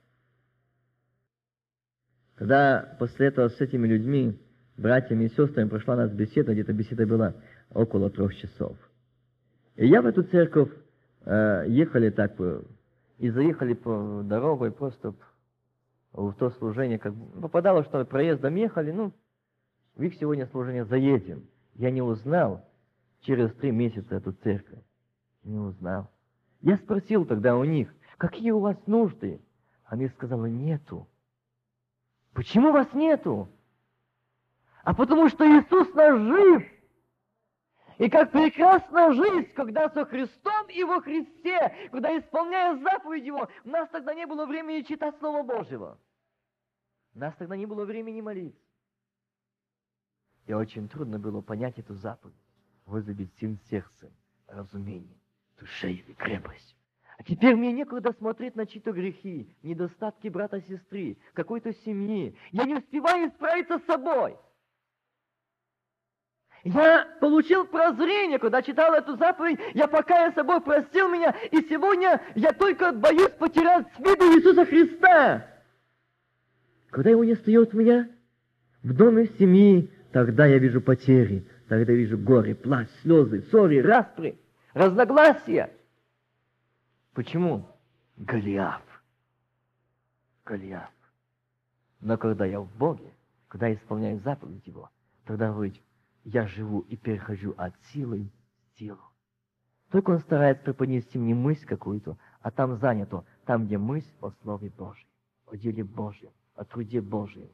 Когда 2.37 2.97
после 2.99 3.29
этого 3.29 3.49
с 3.49 3.61
этими 3.61 3.87
людьми, 3.87 4.39
братьями 4.77 5.25
и 5.25 5.29
сестрами, 5.31 5.69
прошла 5.69 5.95
у 5.95 5.97
нас 5.97 6.13
беседа, 6.13 6.53
где-то 6.53 6.73
беседа 6.73 7.07
была 7.07 7.35
около 7.71 8.11
трех 8.11 8.35
часов. 8.37 8.77
И 9.77 9.87
я 9.87 10.03
в 10.03 10.07
эту 10.07 10.23
церковь 10.23 10.71
э, 11.25 11.65
ехали 11.69 12.11
так, 12.11 12.35
э, 12.39 12.63
и 13.19 13.31
заехали 13.31 13.73
по 13.73 14.23
дорогу, 14.23 14.67
и 14.67 14.71
просто 14.71 15.15
в 16.13 16.35
то 16.35 16.51
служение, 16.51 16.99
как 16.99 17.15
попадало, 17.41 17.85
что 17.85 18.05
проездом 18.05 18.55
ехали, 18.55 18.91
ну, 18.91 19.13
в 19.97 20.03
их 20.03 20.15
сегодня 20.17 20.47
служение 20.47 20.85
заедем. 20.85 21.47
Я 21.75 21.91
не 21.91 22.03
узнал 22.03 22.67
через 23.21 23.53
три 23.55 23.71
месяца 23.71 24.15
эту 24.15 24.33
церковь. 24.33 24.83
Не 25.43 25.59
узнал. 25.59 26.11
Я 26.61 26.77
спросил 26.79 27.25
тогда 27.25 27.57
у 27.57 27.65
них, 27.65 27.95
какие 28.19 28.51
у 28.51 28.61
вас 28.61 28.77
нужды? 28.87 29.41
Они 29.85 30.09
сказали, 30.09 30.51
нету. 30.51 31.07
Почему 32.37 32.71
вас 32.71 32.93
нету? 32.93 33.49
А 34.85 34.95
потому 34.95 35.31
что 35.31 35.43
Иисус 35.47 35.93
наш 35.95 36.21
жив. 36.21 36.71
И 37.97 38.11
как 38.11 38.31
прекрасна 38.31 39.15
жизнь, 39.15 39.51
когда 39.55 39.89
со 39.89 40.05
Христом 40.05 40.69
и 40.69 40.85
во 40.85 41.01
Христе, 41.01 41.89
когда 41.91 42.17
исполняя 42.19 42.77
заповедь 42.77 43.25
Его, 43.25 43.49
у 43.65 43.69
нас 43.71 43.89
тогда 43.89 44.13
не 44.13 44.27
было 44.27 44.45
времени 44.45 44.83
читать 44.83 45.19
Слово 45.19 45.45
Божьего. 45.45 45.99
У 47.15 47.21
нас 47.21 47.35
тогда 47.37 47.57
не 47.57 47.65
было 47.65 47.87
времени 47.87 48.21
молиться. 48.21 48.61
И 50.45 50.53
очень 50.53 50.91
трудно 50.91 51.19
было 51.19 51.41
понять 51.41 51.79
эту 51.79 51.95
заповедь, 51.95 52.37
вызовить 52.85 53.35
всем 53.37 53.59
сердцем, 53.71 54.13
разумение, 54.47 55.19
душе 55.59 55.91
или 55.91 56.13
крепость. 56.13 56.76
Теперь 57.27 57.57
мне 57.57 57.73
некогда 57.73 58.13
смотреть 58.13 58.55
на 58.55 58.67
чьи-то 58.67 58.93
грехи, 58.93 59.49
недостатки 59.65 60.29
брата-сестры, 60.29 61.17
какой-то 61.35 61.73
семьи. 61.85 62.37
Я 62.53 62.65
не 62.65 62.75
успеваю 62.75 63.31
справиться 63.31 63.79
с 63.79 63.85
собой. 63.85 64.37
Я 66.63 67.09
получил 67.21 67.65
прозрение, 67.65 68.39
когда 68.39 68.63
читал 68.63 68.95
эту 68.95 69.17
заповедь, 69.17 69.59
я 69.75 69.89
пока 69.89 70.27
я 70.27 70.33
собой 70.33 70.61
простил 70.61 71.09
меня, 71.09 71.35
и 71.51 71.63
сегодня 71.63 72.21
я 72.35 72.53
только 72.53 72.93
боюсь 72.93 73.31
потерять 73.39 73.87
виду 73.99 74.37
Иисуса 74.37 74.65
Христа. 74.65 75.47
Когда 76.91 77.11
его 77.11 77.25
не 77.25 77.33
остается 77.33 77.77
у 77.77 77.81
меня 77.81 78.09
в 78.83 78.93
доме 78.95 79.27
семьи, 79.39 79.91
тогда 80.13 80.47
я 80.47 80.59
вижу 80.59 80.81
потери, 80.81 81.47
тогда 81.69 81.93
я 81.93 81.99
вижу 81.99 82.19
горе, 82.19 82.55
плач, 82.55 82.89
слезы, 83.03 83.43
ссоры, 83.51 83.83
распри, 83.83 84.39
разногласия. 84.75 85.71
Почему? 87.17 87.67
Голиаф. 88.19 88.83
Голиаф. 90.45 90.93
Но 92.03 92.19
когда 92.19 92.45
я 92.45 92.61
в 92.61 92.71
Боге, 92.77 93.11
когда 93.49 93.73
исполняю 93.73 94.21
заповедь 94.21 94.67
Его, 94.67 94.91
тогда 95.25 95.51
говорить, 95.51 95.83
я 96.25 96.47
живу 96.47 96.81
и 96.81 96.95
перехожу 96.95 97.55
от 97.57 97.73
силы 97.87 98.29
в 98.75 98.79
силу. 98.79 99.01
Только 99.91 100.11
он 100.11 100.19
старается 100.21 100.63
преподнести 100.63 101.19
мне 101.19 101.35
мысль 101.35 101.65
какую-то, 101.65 102.19
а 102.43 102.51
там 102.51 102.77
занято, 102.77 103.25
там, 103.47 103.65
где 103.65 103.79
мысль 103.79 104.13
о 104.21 104.31
Слове 104.43 104.69
Божьем, 104.69 105.09
о 105.47 105.57
деле 105.57 105.85
Божьем, 105.85 106.33
о 106.55 106.65
труде 106.65 107.01
Божьем. 107.01 107.49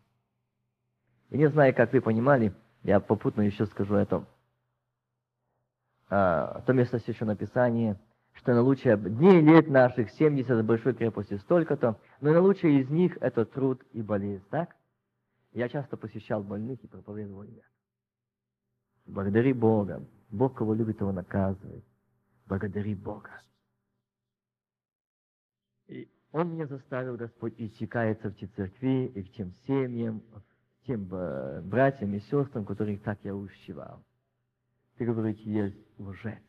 Я 1.31 1.39
не 1.39 1.49
знаю, 1.49 1.73
как 1.73 1.93
вы 1.93 2.01
понимали, 2.01 2.53
я 2.83 2.99
попутно 2.99 3.43
еще 3.43 3.67
скажу 3.67 3.95
это. 3.95 4.27
А, 6.11 6.63
то 6.67 6.73
место 6.73 6.99
Священного 6.99 7.37
Писания, 7.37 7.97
что 8.35 8.55
на 8.55 8.63
лучшие 8.63 8.97
дни 8.97 9.41
лет 9.41 9.69
наших 9.69 10.11
70 10.11 10.65
большой 10.65 10.95
крепости 10.95 11.37
столько-то, 11.39 11.99
но 12.21 12.33
на 12.33 12.41
лучшие 12.41 12.81
из 12.81 12.91
них 12.91 13.17
это 13.21 13.45
труд 13.45 13.83
и 13.93 14.03
болезнь, 14.03 14.45
так? 14.51 14.77
Я 15.53 15.69
часто 15.69 15.97
посещал 15.97 16.43
больных 16.43 16.83
и 16.83 16.87
проповедовал 16.87 17.43
им. 17.43 17.61
Благодари 19.07 19.53
Бога. 19.53 20.05
Бог, 20.31 20.57
кого 20.57 20.75
любит, 20.75 21.01
его 21.01 21.13
наказывает. 21.13 21.85
Благодари 22.47 22.95
Бога. 22.95 23.31
И 25.89 26.09
Он 26.33 26.55
меня 26.55 26.67
заставил, 26.67 27.17
Господь, 27.17 27.55
идти 27.59 27.87
в 27.87 28.35
те 28.35 28.47
церкви 28.57 29.07
и 29.15 29.23
к 29.25 29.33
тем 29.33 29.53
семьям, 29.67 30.23
тем 30.87 31.09
э, 31.13 31.61
братьям 31.63 32.15
и 32.15 32.21
сестрам, 32.21 32.65
которых 32.65 33.03
так 33.03 33.19
я 33.23 33.35
ущевал. 33.35 34.03
Ты 34.97 35.05
говоришь, 35.05 35.39
есть 35.41 35.77
лжец, 35.99 36.43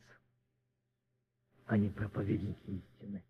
а 1.66 1.78
не 1.78 1.90
проповедник 1.90 2.58
истины. 2.68 3.24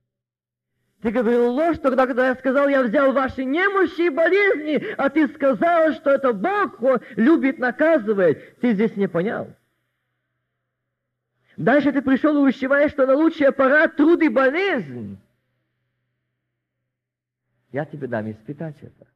Ты 1.02 1.12
говорил 1.12 1.52
ложь 1.52 1.80
тогда, 1.80 2.08
когда 2.08 2.30
я 2.30 2.36
сказал, 2.36 2.70
я 2.70 2.82
взял 2.82 3.12
ваши 3.12 3.44
немощи 3.44 4.08
и 4.08 4.10
болезни, 4.10 4.94
а 4.98 5.10
ты 5.10 5.28
сказал, 5.28 5.92
что 5.94 6.12
это 6.12 6.32
Бог 6.32 6.80
любит 7.18 7.60
наказывать. 7.60 8.60
Ты 8.62 8.74
здесь 8.74 8.96
не 8.96 9.08
понял. 9.08 9.54
Дальше 11.58 11.92
ты 11.92 12.02
пришел 12.02 12.36
и 12.36 12.40
увещеваешь, 12.40 12.92
что 12.92 13.06
на 13.06 13.16
лучшая 13.16 13.52
пора 13.52 13.88
труд 13.90 14.22
и 14.24 14.30
болезнь. 14.30 15.20
Я 17.74 17.86
тебе 17.86 18.08
дам 18.08 18.32
испытать 18.32 18.78
это. 18.82 19.08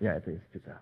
Я 0.00 0.16
это 0.16 0.34
испытал. 0.34 0.80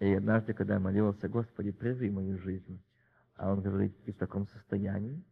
И 0.00 0.12
однажды, 0.12 0.52
когда 0.52 0.74
я 0.74 0.80
молился, 0.80 1.28
Господи, 1.28 1.70
прерви 1.70 2.10
мою 2.10 2.38
жизнь, 2.38 2.82
а 3.36 3.52
Он 3.52 3.60
говорит, 3.60 3.96
ты 4.04 4.12
в 4.12 4.18
таком 4.18 4.46
состоянии, 4.48 5.22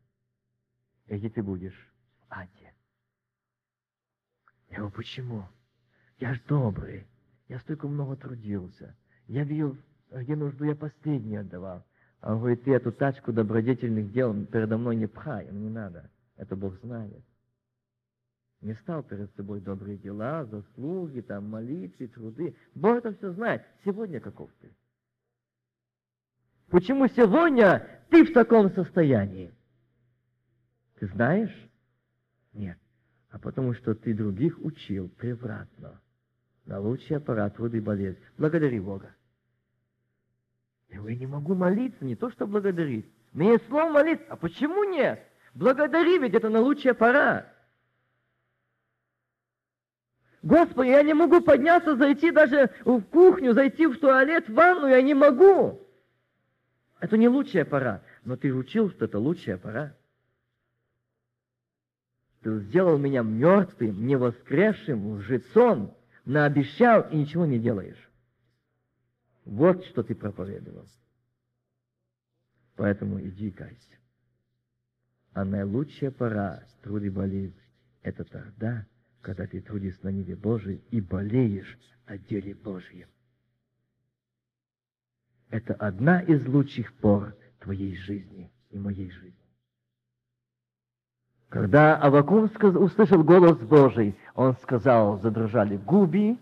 и 1.07 1.17
где 1.17 1.29
ты 1.29 1.43
будешь? 1.43 1.91
аде. 2.31 2.73
Я 4.71 4.79
говорю, 4.79 4.95
почему? 4.95 5.45
Я 6.19 6.35
ж 6.35 6.41
добрый, 6.47 7.07
я 7.49 7.59
столько 7.61 7.89
много 7.89 8.17
трудился. 8.17 8.97
Я 9.27 9.45
видел, 9.45 9.77
где 10.11 10.37
нужду 10.37 10.65
я 10.65 10.77
последний 10.77 11.37
отдавал. 11.37 11.85
А 12.21 12.33
он 12.33 12.41
говорит, 12.41 12.65
ты 12.65 12.73
эту 12.73 12.93
тачку 12.93 13.33
добродетельных 13.33 14.13
дел 14.13 14.35
передо 14.47 14.77
мной 14.77 14.97
не 14.97 15.07
пхай, 15.07 15.51
не 15.51 15.71
надо. 15.71 16.11
Это 16.37 16.55
Бог 16.55 16.79
знает. 16.81 17.25
Не 18.61 18.75
стал 18.75 19.03
перед 19.03 19.35
собой 19.37 19.61
добрые 19.61 19.97
дела, 19.97 20.45
заслуги, 20.45 21.21
там, 21.23 21.49
молитвы, 21.49 22.09
труды. 22.09 22.55
Бог 22.75 22.99
это 22.99 23.15
все 23.15 23.33
знает. 23.33 23.65
Сегодня 23.85 24.21
каков 24.21 24.51
ты? 24.61 24.71
Почему 26.71 27.09
сегодня 27.09 27.87
ты 28.11 28.25
в 28.25 28.33
таком 28.33 28.71
состоянии? 28.71 29.53
Ты 30.99 31.09
знаешь? 31.09 31.55
Нет. 32.53 32.79
А 33.31 33.39
потому 33.39 33.75
что 33.75 33.95
ты 33.95 34.15
других 34.15 34.59
учил 34.61 35.09
превратно. 35.09 36.01
На 36.67 36.79
лучший 36.79 37.17
аппарат 37.17 37.59
воды 37.59 37.81
болезнь. 37.81 38.19
Благодари 38.39 38.79
Бога. 38.79 39.15
Я 40.89 41.01
не 41.01 41.27
могу 41.27 41.55
молиться, 41.55 42.05
не 42.05 42.17
то 42.17 42.31
что 42.31 42.47
благодарить. 42.47 43.07
Мне 43.33 43.53
есть 43.53 43.67
слово 43.67 43.91
молиться. 43.91 44.25
А 44.29 44.37
почему 44.37 44.85
нет? 44.85 45.25
Благодари, 45.55 46.19
ведь 46.19 46.35
это 46.35 46.49
на 46.49 46.61
лучший 46.61 46.93
аппарат. 46.93 47.53
Господи, 50.43 50.89
я 50.89 51.03
не 51.03 51.15
могу 51.15 51.41
подняться, 51.41 51.97
зайти 51.97 52.31
даже 52.31 52.71
в 52.85 53.03
кухню, 53.03 53.53
зайти 53.53 53.87
в 53.87 53.99
туалет, 53.99 54.49
в 54.49 54.55
ванну, 54.55 54.87
я 54.87 55.03
не 55.03 55.15
могу. 55.15 55.87
Это 57.01 57.17
не 57.17 57.29
лучший 57.29 57.63
аппарат. 57.63 58.05
Но 58.25 58.37
ты 58.37 58.53
учил, 58.53 58.91
что 58.91 59.07
это 59.07 59.19
лучший 59.19 59.55
аппарат. 59.55 59.97
Ты 62.43 62.61
сделал 62.61 62.99
меня 62.99 63.23
мертвым, 63.23 64.07
невоскресшим, 64.07 65.15
лжецом, 65.15 65.97
наобещал 66.25 67.09
и 67.11 67.17
ничего 67.17 67.47
не 67.47 67.59
делаешь. 67.59 68.11
Вот 69.45 69.85
что 69.87 70.03
ты 70.03 70.15
проповедовал. 70.15 70.87
Поэтому 72.77 73.21
иди 73.21 73.51
кайся. 73.51 73.99
А 75.33 75.45
наилучшая 75.45 76.11
пора 76.11 76.65
труды 76.83 77.11
болезни– 77.11 77.55
это 78.03 78.25
тогда, 78.25 78.87
когда 79.21 79.47
ты 79.47 79.61
трудишься 79.61 80.05
на 80.05 80.11
небе 80.11 80.35
Божией 80.35 80.83
и 80.91 81.01
болеешь 81.01 81.79
о 82.07 82.17
деле 82.17 82.55
Божьем. 82.55 83.09
Это 85.51 85.75
одна 85.75 86.21
из 86.21 86.47
лучших 86.47 86.93
пор 86.95 87.35
твоей 87.59 87.97
жизни 87.97 88.51
и 88.71 88.79
моей 88.79 89.11
жизни. 89.11 89.35
Когда 91.49 91.97
Авакум 91.97 92.45
услышал 92.45 93.25
голос 93.25 93.59
Божий, 93.59 94.17
он 94.37 94.55
сказал, 94.63 95.19
задрожали 95.19 95.77
губи 95.77 96.39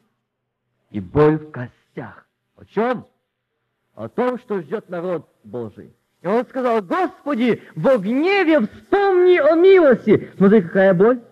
и 0.91 1.01
боль 1.01 1.39
в 1.39 1.51
костях. 1.51 2.29
О 2.57 2.65
чем? 2.67 3.07
О 3.95 4.09
том, 4.09 4.39
что 4.39 4.61
ждет 4.61 4.91
народ 4.91 5.27
Божий. 5.43 5.95
И 6.21 6.27
он 6.27 6.45
сказал, 6.45 6.83
Господи, 6.83 7.63
во 7.75 7.97
гневе 7.97 8.61
вспомни 8.61 9.39
о 9.39 9.55
милости. 9.55 10.31
Смотри, 10.37 10.61
какая 10.61 10.93
боль. 10.93 11.23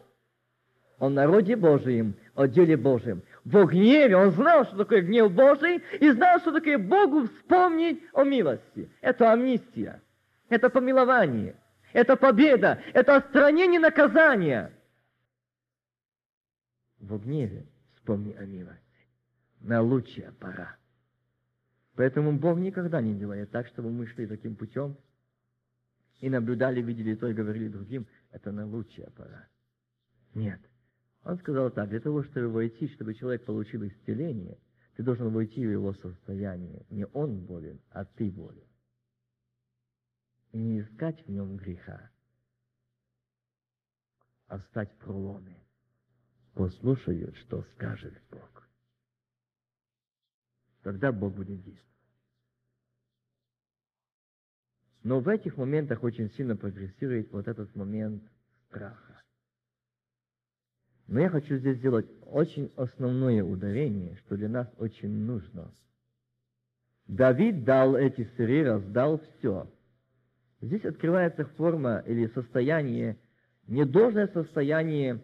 О 0.98 1.10
народе 1.10 1.56
Божьем, 1.56 2.14
о 2.34 2.46
деле 2.48 2.78
Божьем. 2.78 3.22
В 3.46 3.66
гневе. 3.66 4.16
Он 4.16 4.32
знал, 4.32 4.64
что 4.64 4.76
такое 4.76 5.02
гнев 5.02 5.32
Божий, 5.32 5.82
и 6.00 6.11
знал, 6.11 6.40
что 6.40 6.52
такое 6.52 6.78
Богу 6.78 7.26
вспомнить 7.26 8.02
о 8.12 8.24
милости. 8.24 8.90
Это 9.00 9.32
амнистия, 9.32 10.02
это 10.48 10.68
помилование, 10.68 11.54
это 11.92 12.16
победа, 12.16 12.82
это 12.92 13.16
отстранение 13.16 13.78
наказания. 13.78 14.72
В 16.98 17.18
гневе 17.18 17.66
вспомни 17.94 18.35
о 18.35 18.44
милости. 18.44 18.82
На 19.61 19.80
лучшая 19.80 20.32
пора. 20.32 20.76
Поэтому 21.94 22.32
Бог 22.32 22.59
никогда 22.59 23.00
не 23.00 23.14
делает 23.14 23.50
так, 23.52 23.68
чтобы 23.68 23.90
мы 23.90 24.06
шли 24.06 24.26
таким 24.26 24.56
путем 24.56 24.96
и 26.20 26.28
наблюдали, 26.28 26.82
видели 26.82 27.14
то 27.14 27.28
и 27.28 27.32
говорили 27.32 27.68
другим, 27.68 28.06
это 28.32 28.50
на 28.50 28.66
лучшая 28.66 29.11
пора. 29.11 29.46
Нет. 30.35 30.61
Он 31.26 31.38
сказал 31.38 31.72
так, 31.72 31.88
для 31.88 31.98
того, 31.98 32.22
чтобы 32.22 32.50
войти, 32.50 32.86
чтобы 32.86 33.12
человек 33.12 33.44
получил 33.44 33.84
исцеление, 33.84 34.60
ты 34.94 35.02
должен 35.02 35.32
войти 35.32 35.66
в 35.66 35.70
его 35.72 35.92
состояние. 35.94 36.86
Не 36.88 37.04
он 37.04 37.44
болен, 37.44 37.80
а 37.90 38.04
ты 38.04 38.30
болен. 38.30 38.68
И 40.52 40.58
не 40.58 40.82
искать 40.82 41.20
в 41.26 41.28
нем 41.28 41.56
греха, 41.56 42.12
а 44.46 44.60
стать 44.60 44.96
проломе. 44.98 45.58
Послушают, 46.54 47.36
что 47.38 47.64
скажет 47.74 48.14
Бог. 48.30 48.68
Тогда 50.84 51.10
Бог 51.10 51.34
будет 51.34 51.60
действовать. 51.60 51.82
Но 55.02 55.18
в 55.18 55.26
этих 55.28 55.56
моментах 55.56 56.04
очень 56.04 56.30
сильно 56.34 56.54
прогрессирует 56.54 57.32
вот 57.32 57.48
этот 57.48 57.74
момент 57.74 58.22
страха. 58.68 59.05
Но 61.08 61.20
я 61.20 61.28
хочу 61.28 61.56
здесь 61.56 61.76
сделать 61.76 62.06
очень 62.22 62.72
основное 62.76 63.42
ударение, 63.42 64.16
что 64.16 64.36
для 64.36 64.48
нас 64.48 64.68
очень 64.78 65.10
нужно. 65.10 65.70
Давид 67.06 67.64
дал 67.64 67.94
эти 67.94 68.28
сыры, 68.36 68.64
раздал 68.64 69.20
все. 69.38 69.70
Здесь 70.60 70.84
открывается 70.84 71.44
форма 71.56 72.02
или 72.06 72.26
состояние, 72.28 73.16
недолжное 73.68 74.26
состояние 74.28 75.22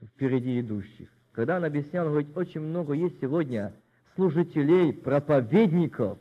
впереди 0.00 0.60
идущих. 0.60 1.08
Когда 1.32 1.56
он 1.56 1.64
объяснял, 1.64 2.06
он 2.06 2.12
говорит, 2.12 2.36
очень 2.36 2.60
много 2.60 2.92
есть 2.92 3.18
сегодня 3.20 3.72
служителей, 4.14 4.92
проповедников, 4.92 6.18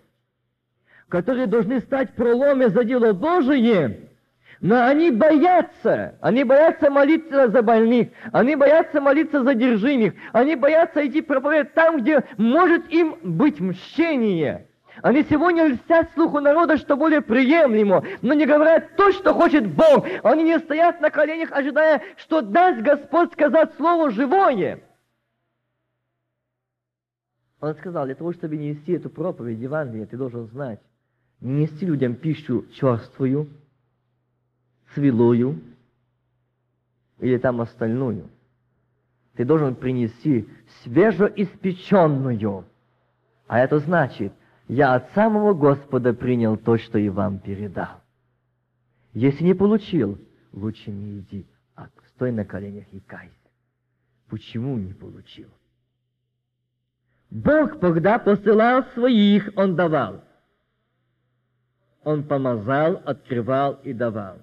которые 1.08 1.46
должны 1.46 1.82
стать 1.82 2.16
проломе 2.16 2.70
за 2.70 2.84
дело 2.84 3.14
Божие, 3.14 4.10
но 4.64 4.86
они 4.86 5.12
боятся, 5.12 6.16
они 6.22 6.46
боятся 6.46 6.90
молиться 6.90 7.50
за 7.50 7.62
больных, 7.62 8.08
они 8.32 8.56
боятся 8.56 9.02
молиться 9.02 9.44
за 9.44 9.56
держимых, 9.56 10.14
они 10.32 10.56
боятся 10.56 11.06
идти 11.06 11.22
проповедовать 11.22 11.74
там, 11.74 11.98
где 11.98 12.24
может 12.38 12.90
им 12.90 13.18
быть 13.24 13.60
мщение. 13.60 14.70
Они 15.02 15.24
сегодня 15.24 15.66
льстят 15.66 16.12
слуху 16.14 16.40
народа, 16.40 16.78
что 16.78 16.96
более 16.96 17.20
приемлемо, 17.20 18.06
но 18.22 18.34
не 18.34 18.46
говорят 18.46 18.96
то, 18.96 19.12
что 19.12 19.34
хочет 19.34 19.68
Бог. 19.68 20.08
Они 20.24 20.44
не 20.44 20.58
стоят 20.60 21.02
на 21.02 21.10
коленях, 21.10 21.52
ожидая, 21.52 22.02
что 22.16 22.40
даст 22.40 22.80
Господь 22.80 23.34
сказать 23.34 23.74
Слово 23.76 24.12
живое. 24.12 24.80
Он 27.60 27.76
сказал, 27.76 28.06
для 28.06 28.16
того, 28.16 28.32
чтобы 28.32 28.56
нести 28.56 28.94
эту 28.94 29.10
проповедь 29.10 29.60
Евангелия, 29.60 30.06
ты 30.06 30.16
должен 30.16 30.48
знать, 30.48 30.80
не 31.42 31.64
нести 31.64 31.86
людям 31.86 32.16
пищу 32.16 32.66
черствую, 32.74 33.50
свилую 34.94 35.62
или 37.20 37.38
там 37.38 37.62
остальную. 37.62 38.30
Ты 39.36 39.46
должен 39.46 39.76
принести 39.76 40.48
свежеиспеченную. 40.84 42.66
А 43.48 43.60
это 43.60 43.80
значит, 43.80 44.34
я 44.68 44.96
от 44.96 45.12
самого 45.14 45.54
Господа 45.54 46.14
принял 46.14 46.58
то, 46.58 46.78
что 46.78 46.98
и 46.98 47.10
вам 47.10 47.40
передал. 47.40 48.02
Если 49.14 49.44
не 49.44 49.54
получил, 49.54 50.20
лучше 50.52 50.92
не 50.92 51.20
иди, 51.20 51.46
а 51.76 51.88
стой 52.10 52.32
на 52.32 52.46
коленях 52.46 52.86
и 52.92 53.00
кайся. 53.00 53.34
Почему 54.30 54.78
не 54.78 54.94
получил? 54.94 55.50
Бог, 57.30 57.80
когда 57.80 58.20
посылал 58.20 58.84
своих, 58.94 59.52
Он 59.56 59.76
давал. 59.76 60.24
Он 62.04 62.24
помазал, 62.24 63.02
открывал 63.06 63.80
и 63.84 63.94
давал. 63.94 64.38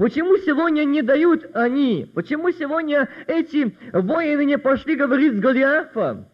Почему 0.00 0.38
сегодня 0.38 0.86
не 0.86 1.02
дают 1.02 1.54
они? 1.54 2.10
Почему 2.14 2.50
сегодня 2.52 3.06
эти 3.26 3.76
воины 3.92 4.46
не 4.46 4.56
пошли 4.56 4.96
говорить 4.96 5.36
с 5.36 5.40
Голиафом? 5.40 6.26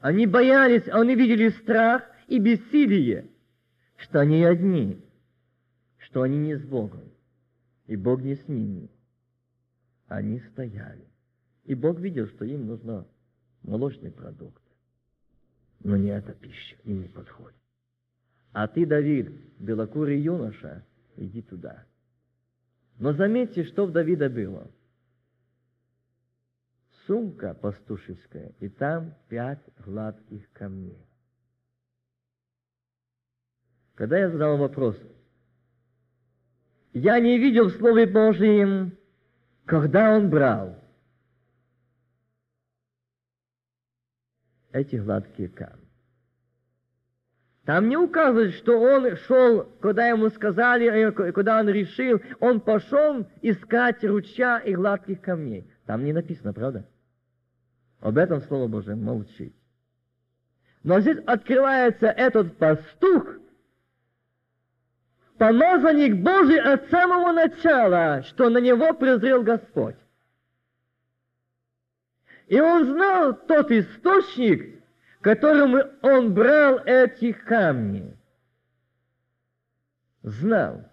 Они 0.00 0.26
боялись, 0.26 0.86
они 0.88 1.14
видели 1.14 1.48
страх 1.48 2.02
и 2.26 2.38
бессилие, 2.38 3.30
что 3.96 4.20
они 4.20 4.44
одни, 4.44 5.02
что 5.96 6.20
они 6.20 6.36
не 6.36 6.56
с 6.56 6.62
Богом, 6.62 7.10
и 7.86 7.96
Бог 7.96 8.20
не 8.20 8.34
с 8.34 8.48
ними. 8.48 8.90
Они 10.08 10.38
стояли. 10.52 11.06
И 11.64 11.74
Бог 11.74 11.98
видел, 11.98 12.26
что 12.26 12.44
им 12.44 12.66
нужно 12.66 13.06
молочный 13.62 14.10
продукт. 14.10 14.62
Но 15.82 15.96
не 15.96 16.10
эта 16.10 16.34
пища, 16.34 16.76
им 16.84 17.00
не 17.00 17.08
подходит. 17.08 17.56
А 18.52 18.68
ты, 18.68 18.84
Давид, 18.84 19.30
белокурый 19.58 20.20
юноша, 20.20 20.84
иди 21.16 21.40
туда. 21.40 21.82
Но 22.98 23.12
заметьте, 23.12 23.64
что 23.64 23.86
в 23.86 23.92
Давида 23.92 24.30
было. 24.30 24.70
Сумка 27.06 27.54
пастушеская, 27.54 28.52
и 28.58 28.68
там 28.68 29.14
пять 29.28 29.62
гладких 29.84 30.50
камней. 30.52 31.06
Когда 33.94 34.18
я 34.18 34.30
задал 34.30 34.56
вопрос, 34.56 34.98
я 36.92 37.20
не 37.20 37.38
видел 37.38 37.68
в 37.68 37.76
Слове 37.76 38.06
Божьем, 38.06 38.96
когда 39.66 40.16
он 40.16 40.30
брал 40.30 40.76
эти 44.72 44.96
гладкие 44.96 45.48
камни. 45.48 45.85
Там 47.66 47.88
не 47.88 47.96
указывает, 47.96 48.54
что 48.54 48.80
он 48.80 49.16
шел, 49.26 49.64
когда 49.80 50.06
ему 50.06 50.30
сказали, 50.30 50.86
э, 50.86 51.32
куда 51.32 51.58
он 51.58 51.68
решил, 51.68 52.20
он 52.38 52.60
пошел 52.60 53.26
искать 53.42 54.04
ручья 54.04 54.58
и 54.58 54.72
гладких 54.72 55.20
камней. 55.20 55.68
Там 55.84 56.04
не 56.04 56.12
написано, 56.12 56.52
правда? 56.52 56.86
Об 58.00 58.18
этом 58.18 58.40
Слово 58.42 58.68
Божие 58.68 58.94
молчит. 58.94 59.52
Но 60.84 61.00
здесь 61.00 61.18
открывается 61.26 62.06
этот 62.06 62.56
пастух, 62.56 63.34
помазанник 65.36 66.22
Божий 66.22 66.60
от 66.60 66.88
самого 66.88 67.32
начала, 67.32 68.22
что 68.22 68.48
на 68.48 68.58
него 68.58 68.94
презрел 68.94 69.42
Господь. 69.42 69.96
И 72.46 72.60
он 72.60 72.84
знал 72.84 73.34
тот 73.34 73.72
источник, 73.72 74.75
которым 75.26 75.74
он 76.02 76.34
брал 76.34 76.78
эти 76.86 77.32
камни. 77.32 78.16
Знал. 80.22 80.88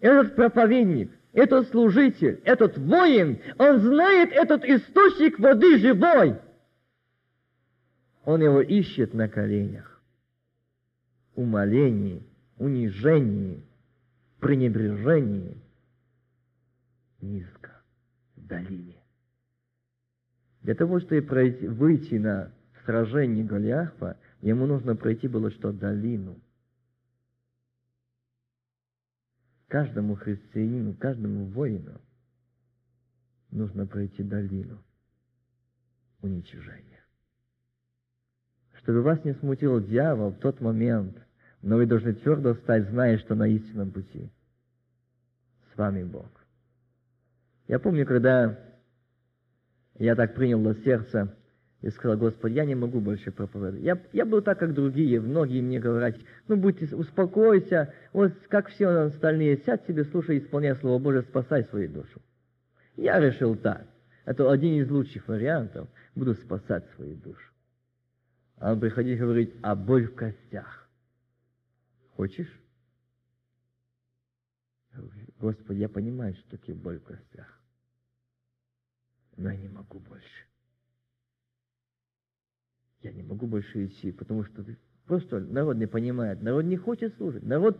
Этот 0.00 0.34
проповедник, 0.34 1.12
этот 1.34 1.68
служитель, 1.68 2.40
этот 2.46 2.78
воин, 2.78 3.42
он 3.58 3.80
знает 3.80 4.32
этот 4.32 4.64
источник 4.64 5.38
воды 5.38 5.76
живой. 5.76 6.40
Он 8.24 8.40
его 8.40 8.62
ищет 8.62 9.12
на 9.12 9.28
коленях, 9.28 10.00
умолении, 11.34 12.26
унижении, 12.56 13.62
пренебрежении, 14.40 15.58
низко, 17.20 17.72
в 18.36 18.46
долине. 18.46 18.96
Для 20.62 20.74
того, 20.74 20.98
чтобы 20.98 21.20
выйти 21.68 22.14
на 22.14 22.50
сражении 22.84 23.42
Голиафа, 23.42 24.18
ему 24.40 24.66
нужно 24.66 24.96
пройти 24.96 25.28
было 25.28 25.50
что? 25.50 25.72
Долину. 25.72 26.40
Каждому 29.68 30.14
христианину, 30.14 30.94
каждому 30.94 31.46
воину 31.46 32.00
нужно 33.50 33.86
пройти 33.86 34.22
долину 34.22 34.82
уничижения. 36.20 37.04
Чтобы 38.74 39.02
вас 39.02 39.24
не 39.24 39.34
смутил 39.34 39.80
дьявол 39.80 40.30
в 40.30 40.38
тот 40.38 40.60
момент, 40.60 41.16
но 41.62 41.76
вы 41.76 41.86
должны 41.86 42.14
твердо 42.14 42.54
стать, 42.54 42.88
зная, 42.90 43.18
что 43.18 43.34
на 43.34 43.48
истинном 43.48 43.90
пути. 43.90 44.30
С 45.72 45.76
вами 45.76 46.04
Бог. 46.04 46.28
Я 47.66 47.78
помню, 47.78 48.06
когда 48.06 48.58
я 49.94 50.14
так 50.14 50.34
принял 50.34 50.60
на 50.60 50.74
сердце 50.74 51.34
и 51.84 51.90
сказал, 51.90 52.16
Господи, 52.16 52.54
я 52.54 52.64
не 52.64 52.74
могу 52.74 52.98
больше 52.98 53.30
проповедовать. 53.30 53.82
Я, 53.82 54.00
я 54.14 54.24
был 54.24 54.40
так, 54.40 54.58
как 54.58 54.72
другие, 54.72 55.20
многие 55.20 55.60
мне 55.60 55.78
говорят, 55.78 56.16
ну, 56.48 56.56
будьте, 56.56 56.86
успокойся, 56.96 57.92
вот 58.14 58.32
как 58.48 58.68
все 58.68 58.88
остальные, 58.88 59.58
сядь 59.58 59.84
себе, 59.86 60.04
слушай, 60.04 60.38
исполняй 60.38 60.74
Слово 60.76 60.98
Божие, 60.98 61.24
спасай 61.24 61.64
свою 61.64 61.90
душу. 61.90 62.22
Я 62.96 63.20
решил 63.20 63.54
так. 63.54 63.86
Это 64.24 64.50
один 64.50 64.80
из 64.82 64.90
лучших 64.90 65.28
вариантов. 65.28 65.86
Буду 66.14 66.32
спасать 66.32 66.88
свою 66.96 67.16
душу. 67.16 67.52
А 68.56 68.72
он 68.72 68.80
приходит 68.80 69.18
и 69.18 69.20
говорит, 69.20 69.54
а 69.60 69.74
боль 69.74 70.06
в 70.06 70.14
костях. 70.14 70.88
Хочешь? 72.16 72.62
Господи, 75.38 75.80
я 75.80 75.90
понимаю, 75.90 76.34
что 76.34 76.56
такое 76.56 76.76
боль 76.76 76.98
в 76.98 77.04
костях. 77.04 77.60
Но 79.36 79.50
я 79.50 79.56
не 79.58 79.68
могу 79.68 79.98
больше. 79.98 80.46
Я 83.04 83.12
не 83.12 83.22
могу 83.22 83.46
больше 83.46 83.84
идти, 83.84 84.10
потому 84.12 84.44
что 84.44 84.64
просто 85.06 85.38
народ 85.38 85.76
не 85.76 85.86
понимает. 85.86 86.42
Народ 86.42 86.64
не 86.64 86.78
хочет 86.78 87.14
служить. 87.16 87.42
Народ 87.42 87.78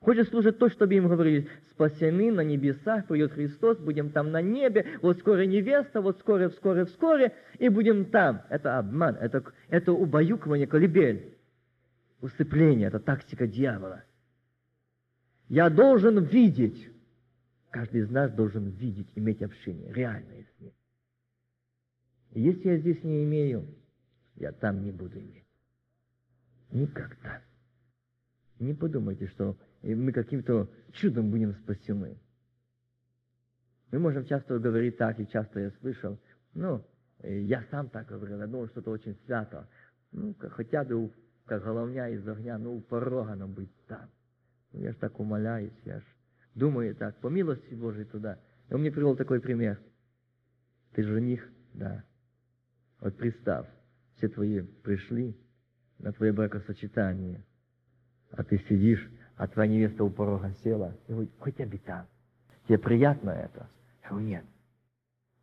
хочет 0.00 0.28
служить 0.28 0.58
то, 0.58 0.68
чтобы 0.68 0.94
им 0.94 1.08
говорили, 1.08 1.48
спасены 1.70 2.30
на 2.30 2.42
небесах, 2.42 3.06
придет 3.06 3.32
Христос, 3.32 3.78
будем 3.78 4.10
там 4.10 4.30
на 4.30 4.42
небе, 4.42 4.98
вот 5.00 5.18
скоро 5.18 5.46
невеста, 5.46 6.02
вот 6.02 6.18
скоро, 6.18 6.50
вскоре, 6.50 6.84
вскоре, 6.84 7.32
и 7.58 7.70
будем 7.70 8.04
там. 8.04 8.42
Это 8.50 8.78
обман, 8.78 9.16
это, 9.16 9.42
это 9.70 9.94
убаюкивание, 9.94 10.66
колебель, 10.66 11.38
усыпление, 12.20 12.88
это 12.88 13.00
тактика 13.00 13.46
дьявола. 13.46 14.04
Я 15.48 15.70
должен 15.70 16.22
видеть, 16.22 16.86
каждый 17.70 18.02
из 18.02 18.10
нас 18.10 18.30
должен 18.30 18.68
видеть, 18.68 19.08
иметь 19.14 19.42
общение, 19.42 19.90
реальное 19.90 20.44
с 20.44 20.60
ним. 20.60 20.72
Если 22.32 22.68
я 22.68 22.76
здесь 22.76 23.02
не 23.02 23.24
имею, 23.24 23.66
я 24.40 24.52
там 24.52 24.82
не 24.82 24.90
буду 24.90 25.20
иметь. 25.20 25.46
Никогда. 26.72 27.42
Не 28.58 28.74
подумайте, 28.74 29.26
что 29.28 29.56
мы 29.82 30.12
каким-то 30.12 30.68
чудом 30.92 31.30
будем 31.30 31.54
спасены. 31.54 32.18
Мы 33.92 33.98
можем 33.98 34.24
часто 34.24 34.58
говорить 34.58 34.96
так, 34.96 35.18
и 35.20 35.26
часто 35.26 35.60
я 35.60 35.70
слышал, 35.80 36.18
ну, 36.54 36.84
я 37.22 37.62
сам 37.70 37.88
так 37.88 38.06
говорил, 38.06 38.38
я 38.38 38.46
думал, 38.46 38.68
что 38.68 38.80
это 38.80 38.90
очень 38.90 39.16
свято. 39.26 39.68
Ну, 40.12 40.34
хотя 40.38 40.84
бы, 40.84 41.12
как 41.44 41.62
головня 41.62 42.08
из 42.08 42.26
огня, 42.26 42.56
ну, 42.58 42.76
у 42.76 42.80
порога 42.80 43.34
нам 43.34 43.52
быть 43.52 43.70
там. 43.86 44.08
Ну, 44.72 44.80
я 44.80 44.92
ж 44.92 44.96
так 44.96 45.18
умоляюсь, 45.18 45.78
я 45.84 46.00
ж 46.00 46.04
думаю 46.54 46.94
так, 46.94 47.16
по 47.20 47.28
милости 47.28 47.74
Божией 47.74 48.04
туда. 48.04 48.38
И 48.68 48.74
он 48.74 48.80
мне 48.80 48.90
привел 48.90 49.16
такой 49.16 49.40
пример. 49.40 49.80
Ты 50.92 51.02
жених? 51.02 51.50
Да. 51.74 52.04
Вот 53.00 53.16
представь, 53.16 53.66
все 54.20 54.28
твои 54.28 54.60
пришли 54.60 55.34
на 55.98 56.12
твое 56.12 56.32
бракосочетание, 56.32 57.42
а 58.32 58.44
ты 58.44 58.58
сидишь, 58.68 59.10
а 59.36 59.48
твоя 59.48 59.70
невеста 59.70 60.04
у 60.04 60.10
порога 60.10 60.52
села 60.62 60.94
и 61.08 61.12
говорит, 61.12 61.32
хоть 61.38 61.58
обитан. 61.58 62.06
Тебе 62.68 62.78
приятно 62.78 63.30
это? 63.30 63.68
Я 64.02 64.10
говорю, 64.10 64.26
нет. 64.26 64.44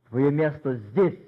Твое 0.09 0.31
место 0.31 0.75
здесь. 0.75 1.19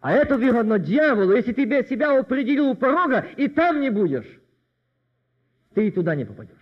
А 0.00 0.12
это 0.12 0.38
выгодно 0.38 0.78
дьяволу, 0.78 1.34
если 1.34 1.52
тебе 1.52 1.84
себя 1.84 2.16
определил 2.16 2.70
у 2.70 2.76
порога, 2.76 3.26
и 3.36 3.48
там 3.48 3.80
не 3.80 3.90
будешь. 3.90 4.40
Ты 5.74 5.88
и 5.88 5.90
туда 5.90 6.14
не 6.14 6.24
попадешь. 6.24 6.54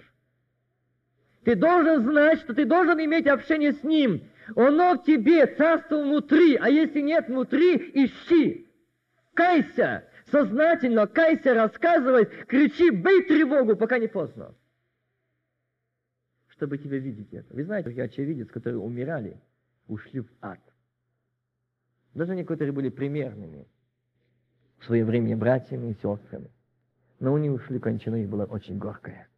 Ты 1.45 1.55
должен 1.55 2.03
знать, 2.03 2.41
что 2.41 2.55
ты 2.55 2.65
должен 2.65 2.99
иметь 2.99 3.27
общение 3.27 3.75
с 3.75 3.83
Ним. 3.83 4.23
Оно 4.57 4.95
в 4.95 5.05
тебе, 5.05 5.47
царство 5.47 6.03
внутри, 6.03 6.57
а 6.57 6.71
если 6.71 7.03
нет 7.03 7.29
внутри, 7.29 7.77
ищи. 7.93 8.65
Кайся, 9.35 10.09
сознательно 10.31 11.07
кайся, 11.07 11.55
рассказывай, 11.55 12.27
кричи, 12.27 12.91
бей 12.91 13.25
тревогу, 13.25 13.77
пока 13.77 13.99
не 13.99 14.07
поздно. 14.07 14.55
Чтобы 16.49 16.79
тебя 16.79 16.99
видеть 16.99 17.33
это. 17.33 17.53
Вы 17.53 17.65
знаете, 17.65 17.91
я 17.93 18.05
очевидец, 18.05 18.49
которые 18.49 18.79
умирали, 18.79 19.41
ушли 19.89 20.21
в 20.21 20.29
ад. 20.41 20.61
Даже 22.15 22.37
некоторые 22.37 22.73
были 22.73 22.91
примерными 22.91 23.67
в 24.79 24.85
свое 24.85 25.05
время 25.05 25.37
братьями 25.37 25.91
и 25.91 25.95
сестрами. 25.95 26.51
Но 27.19 27.33
у 27.33 27.39
них 27.39 27.53
ушли 27.53 27.81
кончина, 27.81 28.17
их 28.17 28.29
была 28.29 28.45
очень 28.45 28.79
горкая. 28.79 29.29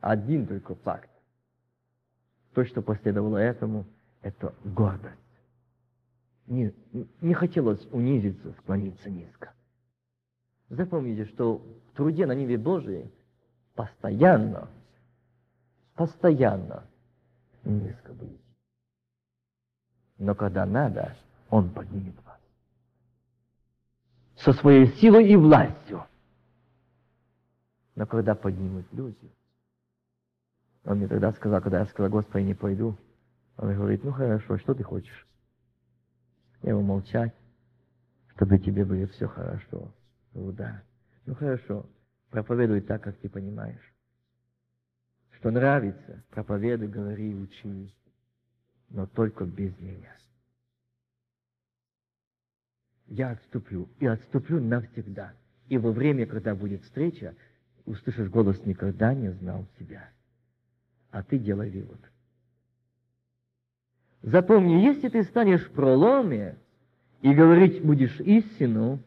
Один 0.00 0.46
только 0.46 0.74
факт. 0.76 1.10
То, 2.54 2.64
что 2.64 2.80
последовало 2.80 3.36
этому, 3.36 3.84
это 4.22 4.54
гордость. 4.64 5.27
Не, 6.48 6.72
не 7.20 7.34
хотелось 7.34 7.86
унизиться, 7.92 8.52
склониться 8.52 9.10
низко. 9.10 9.52
Запомните, 10.70 11.26
что 11.26 11.58
в 11.58 11.96
труде 11.96 12.26
на 12.26 12.32
небе 12.32 12.56
Божией 12.56 13.10
постоянно, 13.74 14.68
постоянно 15.94 16.84
низко 17.64 18.14
быть. 18.14 18.40
Но 20.16 20.34
когда 20.34 20.64
надо, 20.64 21.16
Он 21.50 21.68
поднимет 21.70 22.16
вас. 22.24 22.40
Со 24.36 24.52
своей 24.54 24.86
силой 24.96 25.28
и 25.28 25.36
властью. 25.36 26.04
Но 27.94 28.06
когда 28.06 28.34
поднимут 28.34 28.86
люди, 28.92 29.30
он 30.84 30.98
мне 30.98 31.08
тогда 31.08 31.32
сказал, 31.32 31.60
когда 31.60 31.80
я 31.80 31.86
сказал, 31.86 32.10
Господи, 32.10 32.44
не 32.44 32.54
пойду, 32.54 32.96
он 33.58 33.74
говорит, 33.74 34.02
ну 34.04 34.12
хорошо, 34.12 34.56
что 34.56 34.72
ты 34.72 34.82
хочешь? 34.82 35.26
Я 36.62 36.70
его 36.70 36.82
молчать, 36.82 37.34
чтобы 38.34 38.58
тебе 38.58 38.84
было 38.84 39.06
все 39.06 39.28
хорошо. 39.28 39.92
Ну 40.34 40.52
да. 40.52 40.82
Ну 41.26 41.34
хорошо, 41.34 41.86
проповедуй 42.30 42.80
так, 42.80 43.02
как 43.02 43.16
ты 43.18 43.28
понимаешь. 43.28 43.94
Что 45.32 45.50
нравится, 45.50 46.24
проповедуй, 46.30 46.88
говори, 46.88 47.34
учи, 47.34 47.94
но 48.88 49.06
только 49.06 49.44
без 49.44 49.78
меня. 49.78 50.16
Я 53.06 53.30
отступлю, 53.30 53.88
и 54.00 54.06
отступлю 54.06 54.60
навсегда. 54.60 55.34
И 55.68 55.78
во 55.78 55.92
время, 55.92 56.26
когда 56.26 56.54
будет 56.54 56.82
встреча, 56.82 57.34
услышишь 57.86 58.28
голос 58.28 58.64
«Никогда 58.66 59.14
не 59.14 59.30
знал 59.32 59.66
тебя». 59.78 60.10
А 61.10 61.22
ты 61.22 61.38
делай 61.38 61.70
вывод. 61.70 62.00
Запомни, 64.22 64.84
если 64.84 65.08
ты 65.08 65.22
станешь 65.22 65.64
в 65.64 65.70
проломе 65.70 66.56
и 67.22 67.32
говорить 67.32 67.82
будешь 67.82 68.18
истину, 68.20 69.00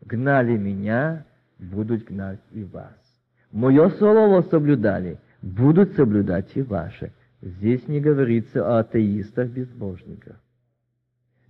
гнали 0.00 0.56
меня, 0.56 1.26
будут 1.58 2.04
гнать 2.04 2.42
и 2.52 2.62
вас. 2.64 2.94
Мое 3.50 3.88
слово 3.90 4.42
соблюдали, 4.42 5.18
будут 5.40 5.92
соблюдать 5.92 6.50
и 6.54 6.62
ваши. 6.62 7.12
Здесь 7.40 7.86
не 7.88 8.00
говорится 8.00 8.66
о 8.66 8.80
атеистах-безбожниках. 8.80 10.40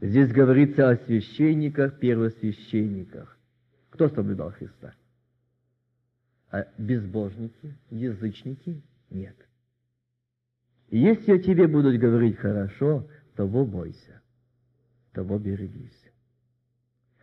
Здесь 0.00 0.30
говорится 0.30 0.90
о 0.90 0.96
священниках, 0.96 1.98
первосвященниках. 1.98 3.36
Кто 3.90 4.08
соблюдал 4.08 4.52
Христа? 4.52 4.94
А 6.50 6.66
безбожники, 6.76 7.76
язычники? 7.90 8.82
Нет. 9.10 9.36
Если 10.88 11.32
о 11.32 11.38
тебе 11.38 11.66
будут 11.66 11.98
говорить 11.98 12.36
хорошо, 12.36 13.08
того 13.34 13.64
бойся, 13.64 14.22
того 15.12 15.38
берегись. 15.38 16.10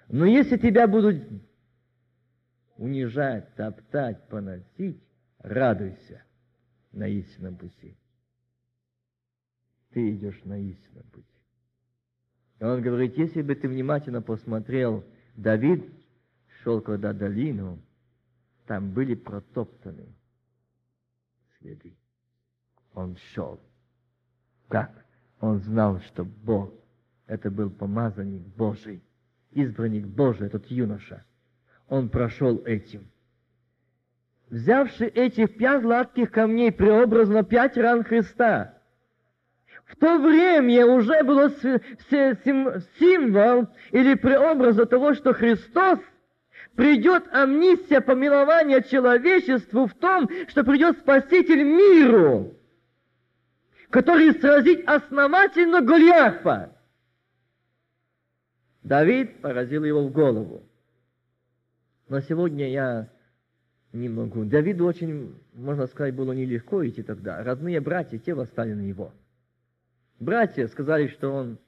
Но 0.10 0.26
если 0.26 0.58
тебя 0.58 0.88
будут 0.88 1.24
унижать, 2.78 3.54
топтать, 3.56 4.28
поносить, 4.28 5.02
радуйся 5.40 6.24
на 6.92 7.08
истинном 7.08 7.56
пути. 7.56 7.98
Ты 9.92 10.16
идешь 10.16 10.44
на 10.44 10.60
истинном 10.60 11.06
пути. 11.06 11.28
И 12.60 12.64
он 12.64 12.82
говорит, 12.82 13.18
если 13.18 13.42
бы 13.42 13.56
ты 13.56 13.68
внимательно 13.68 14.22
посмотрел, 14.22 15.04
Давид 15.36 15.84
шел 16.62 16.82
когда 16.82 17.14
долину, 17.14 17.80
там 18.66 18.94
были 18.94 19.16
протоптаны 19.16 20.16
следы. 21.60 21.96
Он 22.94 23.18
шел. 23.34 23.60
Как? 24.68 25.06
Он 25.40 25.60
знал, 25.60 26.00
что 26.02 26.24
Бог, 26.24 26.74
это 27.28 27.52
был 27.52 27.70
помазанник 27.70 28.44
Божий 28.56 29.02
избранник 29.56 30.06
Божий, 30.06 30.48
этот 30.48 30.66
юноша. 30.68 31.24
Он 31.88 32.10
прошел 32.10 32.64
этим. 32.66 33.08
Взявши 34.50 35.06
этих 35.06 35.58
пять 35.58 35.82
гладких 35.82 36.32
камней, 36.32 36.72
преобразно 36.72 37.44
пять 37.44 37.78
ран 37.78 38.04
Христа, 38.04 38.74
в 39.86 39.96
то 39.98 40.18
время 40.20 40.86
уже 40.86 41.24
было 41.24 41.50
символ 43.00 43.68
или 43.92 44.16
преобраза 44.16 44.86
того, 44.86 45.14
что 45.14 45.34
Христос 45.34 46.00
придет 46.76 47.24
амнистия, 47.32 48.02
помилование 48.02 48.82
человечеству 48.84 49.88
в 49.88 49.94
том, 49.96 50.30
что 50.48 50.64
придет 50.64 50.98
Спаситель 51.00 51.64
миру, 51.64 52.54
который 53.94 54.34
сразит 54.40 54.90
основательно 54.90 55.80
Голиафа. 55.80 56.76
Давид 58.82 59.40
поразил 59.40 59.84
его 59.84 60.08
в 60.08 60.12
голову. 60.12 60.64
Но 62.10 62.20
сегодня 62.22 62.72
я 62.72 63.10
не 63.92 64.10
могу. 64.10 64.46
Давиду 64.46 64.88
очень, 64.88 65.40
можно 65.54 65.86
сказать, 65.86 66.16
было 66.16 66.32
нелегко 66.32 66.84
идти 66.88 67.04
тогда. 67.04 67.44
Родные 67.44 67.80
братья, 67.82 68.18
те 68.18 68.34
восстали 68.34 68.74
на 68.74 68.82
него. 68.82 69.14
Братья 70.20 70.68
сказали, 70.70 71.08
что 71.10 71.32
он 71.32 71.60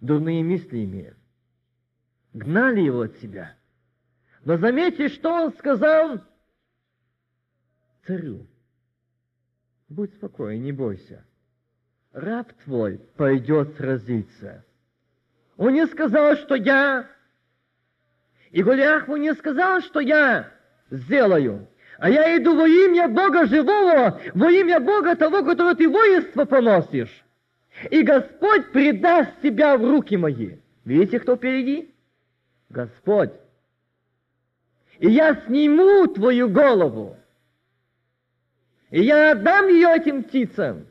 дурные 0.00 0.44
мысли 0.44 0.84
имеет. 0.84 1.16
Гнали 2.32 2.80
его 2.80 3.00
от 3.02 3.16
себя. 3.16 3.56
Но 4.44 4.56
заметьте, 4.56 5.08
что 5.08 5.30
он 5.30 5.52
сказал 5.54 6.20
царю. 8.06 8.46
Будь 9.94 10.12
спокоен, 10.14 10.60
не 10.60 10.72
бойся. 10.72 11.24
Раб 12.12 12.52
твой 12.64 12.98
пойдет 13.16 13.76
сразиться. 13.76 14.64
Он 15.56 15.72
не 15.72 15.86
сказал, 15.86 16.34
что 16.34 16.56
я... 16.56 17.08
И 18.50 18.60
Голиафу 18.64 19.14
не 19.14 19.32
сказал, 19.34 19.82
что 19.82 20.00
я 20.00 20.50
сделаю. 20.90 21.68
А 21.98 22.10
я 22.10 22.36
иду 22.36 22.56
во 22.56 22.66
имя 22.66 23.06
Бога 23.06 23.46
живого, 23.46 24.20
во 24.34 24.50
имя 24.50 24.80
Бога 24.80 25.14
того, 25.14 25.44
которого 25.44 25.76
ты 25.76 25.88
воинство 25.88 26.44
поносишь. 26.44 27.24
И 27.88 28.02
Господь 28.02 28.72
предаст 28.72 29.30
тебя 29.42 29.76
в 29.76 29.88
руки 29.88 30.16
мои. 30.16 30.56
Видите, 30.84 31.20
кто 31.20 31.36
впереди? 31.36 31.94
Господь. 32.68 33.30
И 34.98 35.08
я 35.08 35.36
сниму 35.46 36.08
твою 36.08 36.48
голову. 36.48 37.16
И 38.94 39.02
я 39.02 39.32
отдам 39.32 39.66
ее 39.66 39.88
этим 39.96 40.22
птицам. 40.22 40.86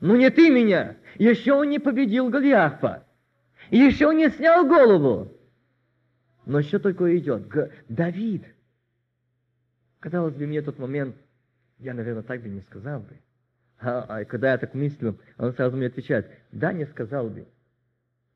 Ну 0.00 0.16
не 0.16 0.28
ты 0.28 0.50
меня. 0.50 0.96
Еще 1.20 1.52
он 1.52 1.68
не 1.70 1.78
победил 1.78 2.30
Голиафа. 2.30 3.06
Еще 3.70 4.12
не 4.12 4.28
снял 4.30 4.66
голову. 4.66 5.32
Но 6.46 6.58
еще 6.58 6.80
только 6.80 7.16
идет. 7.16 7.46
Г- 7.46 7.70
Давид. 7.88 8.44
Казалось 10.00 10.34
бы, 10.34 10.48
мне 10.48 10.62
тот 10.62 10.80
момент, 10.80 11.14
я, 11.78 11.94
наверное, 11.94 12.24
так 12.24 12.42
бы 12.42 12.48
не 12.48 12.62
сказал 12.62 12.98
бы. 12.98 13.16
А, 13.78 14.00
а 14.02 14.24
когда 14.24 14.50
я 14.50 14.58
так 14.58 14.74
мыслю, 14.74 15.16
он 15.38 15.52
сразу 15.52 15.76
мне 15.76 15.86
отвечает, 15.86 16.28
да, 16.50 16.72
не 16.72 16.86
сказал 16.86 17.30
бы, 17.30 17.46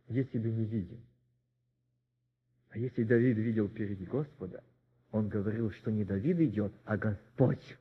если 0.06 0.38
бы 0.38 0.48
не 0.48 0.64
видел. 0.64 1.00
А 2.70 2.78
если 2.78 3.02
Давид 3.02 3.36
видел 3.36 3.66
впереди 3.66 4.04
Господа, 4.04 4.62
он 5.12 5.28
говорил, 5.28 5.70
что 5.72 5.90
не 5.90 6.04
Давид 6.04 6.38
идет, 6.40 6.72
а 6.84 6.96
Господь. 6.96 7.76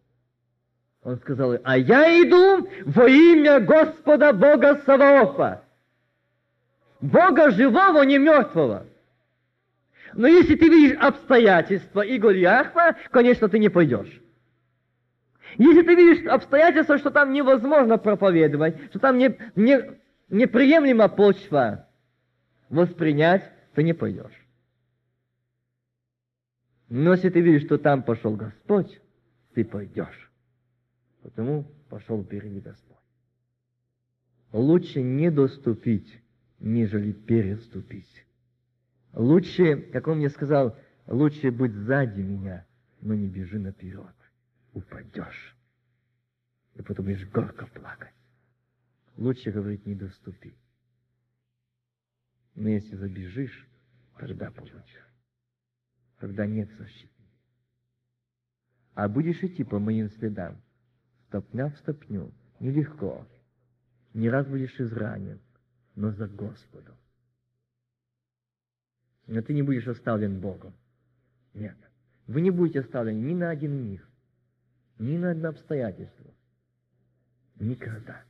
Он 1.04 1.18
сказал, 1.18 1.58
а 1.64 1.78
я 1.78 2.22
иду 2.22 2.68
во 2.86 3.08
имя 3.08 3.60
Господа 3.60 4.34
Бога 4.34 4.82
Саваофа. 4.86 5.64
Бога 7.00 7.52
живого, 7.52 8.02
не 8.04 8.18
мертвого. 8.18 8.86
Но 10.14 10.28
если 10.28 10.56
ты 10.56 10.68
видишь 10.68 10.98
обстоятельства 11.00 12.02
и 12.02 12.18
Голиафа, 12.18 12.96
конечно, 13.12 13.50
ты 13.50 13.60
не 13.60 13.70
пойдешь. 13.70 14.22
Если 15.58 15.82
ты 15.82 15.96
видишь 15.96 16.26
обстоятельства, 16.28 16.98
что 16.98 17.12
там 17.12 17.32
невозможно 17.32 17.98
проповедовать, 17.98 18.76
что 18.90 19.00
там 19.00 19.18
не, 19.18 19.38
не, 19.56 19.98
неприемлема 20.30 21.08
почва 21.08 21.88
воспринять, 22.70 23.50
ты 23.76 23.84
не 23.84 23.94
пойдешь. 23.94 24.47
Но 26.90 27.12
если 27.14 27.30
ты 27.30 27.42
видишь, 27.42 27.66
что 27.66 27.78
там 27.78 28.04
пошел 28.04 28.36
Господь, 28.36 29.02
ты 29.54 29.66
пойдешь. 29.66 30.32
Потому 31.22 31.64
пошел 31.90 32.24
впереди 32.24 32.60
Господь. 32.60 32.96
Лучше 34.54 35.02
не 35.02 35.30
доступить, 35.30 36.22
нежели 36.60 37.12
переступить. 37.12 38.26
Лучше, 39.14 39.82
как 39.92 40.08
он 40.08 40.18
мне 40.18 40.30
сказал, 40.30 40.78
лучше 41.06 41.52
быть 41.52 41.74
сзади 41.74 42.22
меня, 42.22 42.66
но 43.02 43.14
не 43.14 43.28
бежи 43.28 43.60
наперед. 43.60 44.16
Упадешь. 44.74 45.58
И 46.76 46.82
потом 46.82 47.06
будешь 47.06 47.28
горько 47.30 47.66
плакать. 47.66 48.14
Лучше, 49.18 49.52
говорить, 49.52 49.86
не 49.86 49.96
доступи. 49.96 50.54
Но 52.56 52.70
если 52.70 52.96
забежишь, 52.96 53.68
тогда 54.18 54.52
получишь. 54.52 55.07
Тогда 56.20 56.46
нет 56.46 56.70
защиты. 56.78 57.14
А 58.94 59.08
будешь 59.08 59.44
идти 59.44 59.64
по 59.64 59.80
моим 59.80 60.10
следам, 60.10 60.60
стопня 61.28 61.70
в 61.70 61.78
стопню, 61.78 62.32
нелегко. 62.60 63.28
Не 64.14 64.30
раз 64.30 64.48
будешь 64.48 64.80
изранен, 64.80 65.40
но 65.96 66.12
за 66.12 66.28
Господом. 66.28 66.96
Но 69.28 69.42
ты 69.42 69.54
не 69.54 69.62
будешь 69.62 69.88
оставлен 69.88 70.40
Богом. 70.40 70.74
Нет. 71.54 71.78
Вы 72.26 72.42
не 72.42 72.50
будете 72.50 72.80
оставлены 72.80 73.20
ни 73.20 73.36
на 73.36 73.50
один 73.50 73.74
миг, 73.74 74.08
ни 74.98 75.18
на 75.18 75.32
одно 75.32 75.50
обстоятельство. 75.50 76.34
Никогда. 77.60 78.24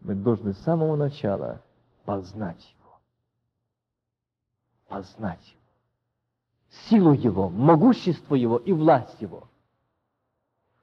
Мы 0.00 0.14
должны 0.14 0.52
с 0.52 0.58
самого 0.58 0.96
начала 0.96 1.64
познать. 2.04 2.76
Познать. 4.94 5.56
Силу 6.88 7.14
Его, 7.14 7.48
могущество 7.48 8.36
Его 8.36 8.58
и 8.58 8.72
власть 8.72 9.20
Его. 9.20 9.48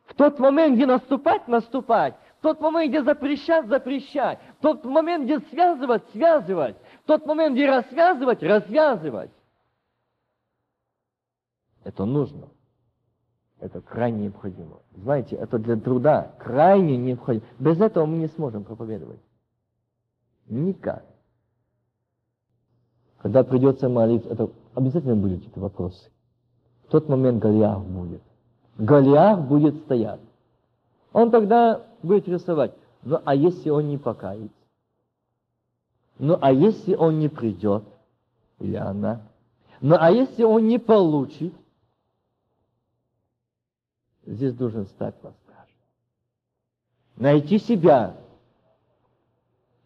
В 0.03 0.15
тот 0.15 0.37
момент, 0.37 0.75
где 0.75 0.85
наступать, 0.85 1.47
наступать. 1.47 2.15
В 2.39 2.41
тот 2.41 2.59
момент, 2.59 2.89
где 2.89 3.03
запрещать, 3.03 3.67
запрещать. 3.67 4.39
В 4.59 4.63
тот 4.63 4.83
момент, 4.83 5.23
где 5.23 5.39
связывать, 5.39 6.03
связывать. 6.11 6.75
В 7.03 7.07
тот 7.07 7.25
момент, 7.25 7.53
где 7.55 7.69
развязывать, 7.69 8.43
развязывать. 8.43 9.31
Это 11.85 12.03
нужно. 12.03 12.49
Это 13.61 13.79
крайне 13.79 14.23
необходимо. 14.23 14.81
Знаете, 14.93 15.37
это 15.37 15.57
для 15.57 15.77
труда 15.77 16.35
крайне 16.37 16.97
необходимо. 16.97 17.45
Без 17.59 17.79
этого 17.79 18.05
мы 18.05 18.17
не 18.17 18.27
сможем 18.27 18.65
проповедовать. 18.65 19.21
Никак. 20.47 21.05
Когда 23.21 23.43
придется 23.43 23.87
молиться, 23.87 24.29
это 24.29 24.49
обязательно 24.73 25.15
будут 25.15 25.45
эти 25.45 25.59
вопросы. 25.59 26.09
В 26.87 26.91
тот 26.91 27.07
момент 27.07 27.41
Голиаф 27.41 27.85
будет. 27.85 28.21
Голиаф 28.79 29.47
будет 29.47 29.75
стоять. 29.83 30.19
Он 31.13 31.29
тогда 31.29 31.85
будет 32.01 32.27
рисовать. 32.27 32.73
Ну, 33.03 33.21
а 33.23 33.35
если 33.35 33.69
он 33.69 33.89
не 33.89 33.99
покается? 33.99 34.49
Ну, 36.17 36.37
а 36.41 36.51
если 36.51 36.95
он 36.95 37.19
не 37.19 37.29
придет? 37.29 37.83
Или 38.59 38.75
она? 38.75 39.21
Ну, 39.81 39.95
а 39.99 40.09
если 40.09 40.43
он 40.43 40.67
не 40.67 40.79
получит? 40.79 41.53
Здесь 44.25 44.53
должен 44.53 44.87
стать 44.87 45.21
на 45.23 45.31
страже. 45.31 45.75
Найти 47.17 47.59
себя. 47.59 48.15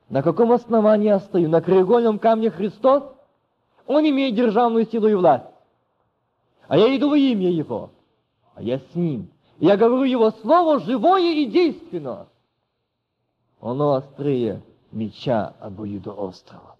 На 0.08 0.21
каком 0.21 0.54
основании 0.54 1.08
я 1.08 1.19
стою? 1.19 1.50
На 1.50 1.62
краеугольном 1.62 2.17
камне 2.17 2.50
Христос? 2.50 3.14
Он 3.88 4.08
имеет 4.10 4.36
державную 4.36 4.86
силу 4.88 5.08
и 5.08 5.13
власть. 5.13 5.45
А 6.67 6.78
я 6.78 6.95
иду 6.95 7.10
во 7.10 7.17
имя 7.17 7.50
Его. 7.50 7.91
А 8.56 8.62
я 8.62 8.80
с 8.80 8.95
Ним. 8.95 9.30
Я 9.60 9.78
говорю 9.78 10.04
Его 10.04 10.32
Слово 10.32 10.80
живое 10.80 11.34
и 11.34 11.45
действенное. 11.45 12.28
Оно 13.62 13.93
острее 13.93 14.62
меча 14.91 15.54
обоюдоострого. 15.60 16.76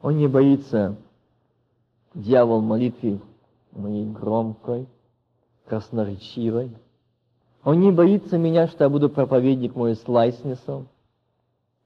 Он 0.00 0.16
не 0.16 0.28
боится 0.28 0.96
дьявол 2.14 2.60
молитвы 2.60 3.20
моей 3.72 4.06
громкой, 4.06 4.86
красноречивой. 5.66 6.70
Он 7.64 7.80
не 7.80 7.90
боится 7.90 8.38
меня, 8.38 8.68
что 8.68 8.84
я 8.84 8.90
буду 8.90 9.08
проповедник 9.10 9.74
мой 9.74 9.94
с 9.94 10.06
лайснесом, 10.06 10.88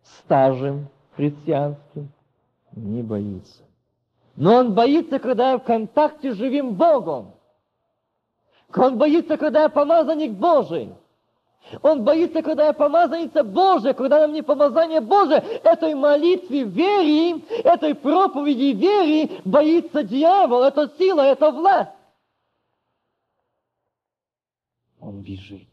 стажем 0.03 0.89
христианским. 1.17 2.09
Не 2.73 3.03
боится. 3.03 3.63
Но 4.37 4.55
он 4.55 4.75
боится, 4.75 5.19
когда 5.19 5.53
я 5.53 5.59
в 5.59 5.65
контакте 5.65 6.33
с 6.33 6.37
живым 6.37 6.75
Богом. 6.75 7.35
Он 8.75 8.97
боится, 8.97 9.37
когда 9.37 9.65
я 9.65 9.69
помазанник 9.69 10.33
Божий. 10.33 10.95
Он 11.83 12.03
боится, 12.03 12.43
когда 12.43 12.67
я 12.67 12.73
помазанница 12.73 13.45
Божия, 13.45 13.93
когда 13.95 14.21
на 14.21 14.29
мне 14.29 14.43
помазание 14.43 15.01
Божие, 15.01 15.39
этой 15.39 15.95
молитве 15.95 16.65
вере, 16.65 17.41
этой 17.63 17.95
проповеди 17.95 18.75
вере 18.77 19.41
боится 19.45 20.03
дьявол, 20.03 20.65
это 20.65 20.91
сила, 20.99 21.21
это 21.21 21.51
власть. 21.51 21.91
Он 25.01 25.23
бежит. 25.23 25.69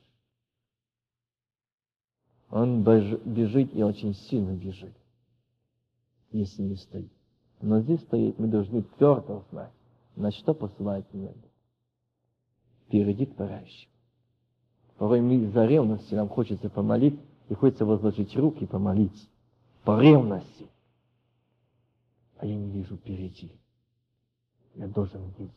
Он 2.51 2.83
бежит 2.83 3.75
и 3.75 3.83
очень 3.83 4.15
сильно 4.15 4.51
бежит, 4.53 4.93
если 6.31 6.61
не 6.61 6.75
стоит. 6.75 7.11
Но 7.61 7.81
здесь 7.81 8.01
стоит, 8.01 8.39
мы 8.39 8.47
должны 8.47 8.83
твердо 8.83 9.43
знать, 9.51 9.71
на 10.15 10.31
что 10.31 10.53
посылает 10.53 11.13
небо. 11.13 11.35
Впереди 12.87 13.25
к 13.25 13.35
творящему. 13.35 13.91
Порой 14.97 15.21
мы 15.21 15.35
из-за 15.35 15.65
ревности 15.65 16.13
нам 16.13 16.27
хочется 16.29 16.69
помолить, 16.69 17.19
и 17.49 17.53
хочется 17.53 17.85
возложить 17.85 18.35
руки 18.35 18.63
и 18.63 18.67
помолиться. 18.67 19.27
По 19.83 19.99
ревности. 19.99 20.67
А 22.37 22.45
я 22.45 22.55
не 22.55 22.69
вижу 22.69 22.95
впереди. 22.95 23.51
Я 24.75 24.87
должен 24.87 25.21
видеть. 25.37 25.53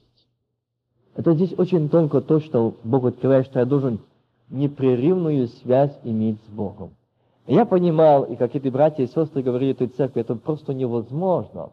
Это 1.15 1.35
здесь 1.35 1.53
очень 1.59 1.89
тонко 1.89 2.23
то, 2.23 2.41
что 2.41 2.77
Бог 2.83 3.05
открывает, 3.05 3.47
что 3.47 3.59
я 3.59 3.67
должен 3.67 4.01
непрерывную 4.49 5.49
связь 5.49 5.97
иметь 6.03 6.41
с 6.47 6.49
Богом. 6.49 6.95
Я 7.47 7.67
понимал, 7.67 8.25
и 8.25 8.37
как 8.37 8.55
эти 8.55 8.69
братья 8.69 9.03
и 9.03 9.09
сестры 9.09 9.43
говорили 9.43 9.73
этой 9.73 9.89
церкви, 9.89 10.21
это 10.21 10.37
просто 10.37 10.73
невозможно. 10.75 11.71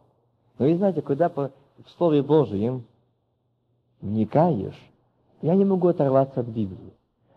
Но 0.58 0.66
вы 0.66 0.76
знаете, 0.76 1.02
когда 1.02 1.30
по, 1.30 1.52
в 1.86 1.90
Слове 1.98 2.24
Божьем 2.24 2.86
вникаешь, 4.02 4.80
я 5.42 5.56
не 5.56 5.66
могу 5.66 5.88
оторваться 5.88 6.42
от 6.42 6.48
Библии. 6.48 6.94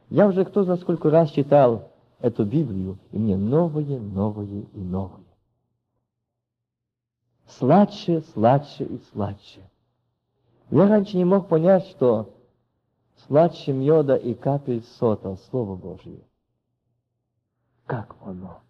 Я 0.08 0.26
уже 0.26 0.44
кто 0.44 0.64
знает 0.64 0.80
сколько 0.80 1.10
раз 1.10 1.30
читал 1.30 1.90
эту 2.20 2.44
Библию, 2.44 2.98
и 3.10 3.18
мне 3.18 3.36
новые, 3.36 4.00
новые 4.00 4.62
и 4.72 4.78
новые. 4.78 5.24
Сладче, 7.46 8.22
сладче 8.32 8.84
и 8.84 8.98
сладче. 9.12 9.60
Я 10.70 10.88
раньше 10.88 11.18
не 11.18 11.24
мог 11.24 11.48
понять, 11.48 11.86
что 11.88 12.30
сладче 13.26 13.72
меда 13.72 14.16
и 14.16 14.32
капель 14.32 14.82
сота, 14.98 15.36
Слово 15.50 15.76
Божье. 15.76 16.20
Как 17.86 18.16
оно? 18.22 18.60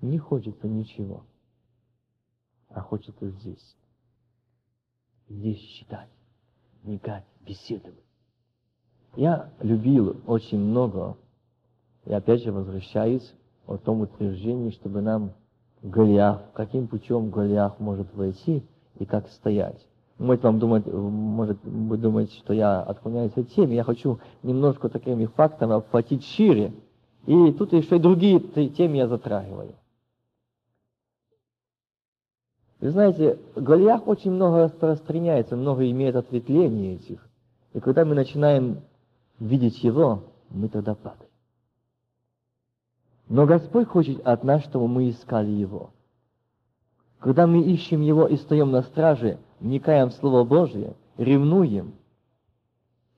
Не 0.00 0.18
хочется 0.18 0.68
ничего, 0.68 1.24
а 2.68 2.80
хочется 2.80 3.28
здесь. 3.30 3.76
Здесь 5.28 5.58
читать, 5.58 6.10
вникать, 6.82 7.24
беседовать. 7.40 8.04
Я 9.16 9.50
любил 9.60 10.20
очень 10.26 10.60
много, 10.60 11.16
и 12.04 12.12
опять 12.12 12.42
же 12.42 12.52
возвращаюсь 12.52 13.34
о 13.66 13.78
том 13.78 14.02
утверждении, 14.02 14.70
чтобы 14.70 15.00
нам 15.00 15.32
Голиаф, 15.82 16.42
каким 16.52 16.86
путем 16.86 17.30
Голиаф 17.30 17.80
может 17.80 18.14
войти 18.14 18.64
и 18.98 19.04
как 19.04 19.28
стоять. 19.28 19.86
Может, 20.18 20.44
вам 20.44 20.58
думать, 20.58 20.86
может, 20.86 21.62
вы 21.64 21.98
думаете, 21.98 22.36
что 22.38 22.52
я 22.52 22.80
отклоняюсь 22.80 23.36
от 23.36 23.50
темы. 23.50 23.74
Я 23.74 23.84
хочу 23.84 24.18
немножко 24.42 24.88
такими 24.88 25.26
фактами 25.26 25.74
обхватить 25.74 26.24
шире. 26.24 26.72
И 27.26 27.52
тут 27.52 27.72
еще 27.72 27.96
и 27.96 28.00
другие 28.00 28.40
темы 28.40 28.96
я 28.96 29.08
затрагиваю. 29.08 29.74
Вы 32.80 32.90
знаете, 32.90 33.38
Голиаф 33.56 34.06
очень 34.06 34.30
много 34.30 34.64
распространяется, 34.64 35.56
много 35.56 35.90
имеет 35.90 36.14
ответвлений 36.14 36.94
этих. 36.94 37.26
И 37.72 37.80
когда 37.80 38.04
мы 38.04 38.14
начинаем 38.14 38.82
видеть 39.40 39.82
его, 39.82 40.22
мы 40.50 40.68
тогда 40.68 40.94
падаем. 40.94 41.30
Но 43.28 43.44
Господь 43.44 43.88
хочет 43.88 44.24
от 44.24 44.44
нас, 44.44 44.62
чтобы 44.62 44.86
мы 44.86 45.10
искали 45.10 45.50
Его. 45.50 45.90
Когда 47.18 47.46
мы 47.46 47.60
ищем 47.62 48.02
Его 48.02 48.26
и 48.28 48.36
стоим 48.36 48.70
на 48.70 48.82
страже, 48.82 49.38
вникаем 49.58 50.10
в 50.10 50.14
Слово 50.14 50.44
Божие, 50.44 50.94
ревнуем, 51.16 51.94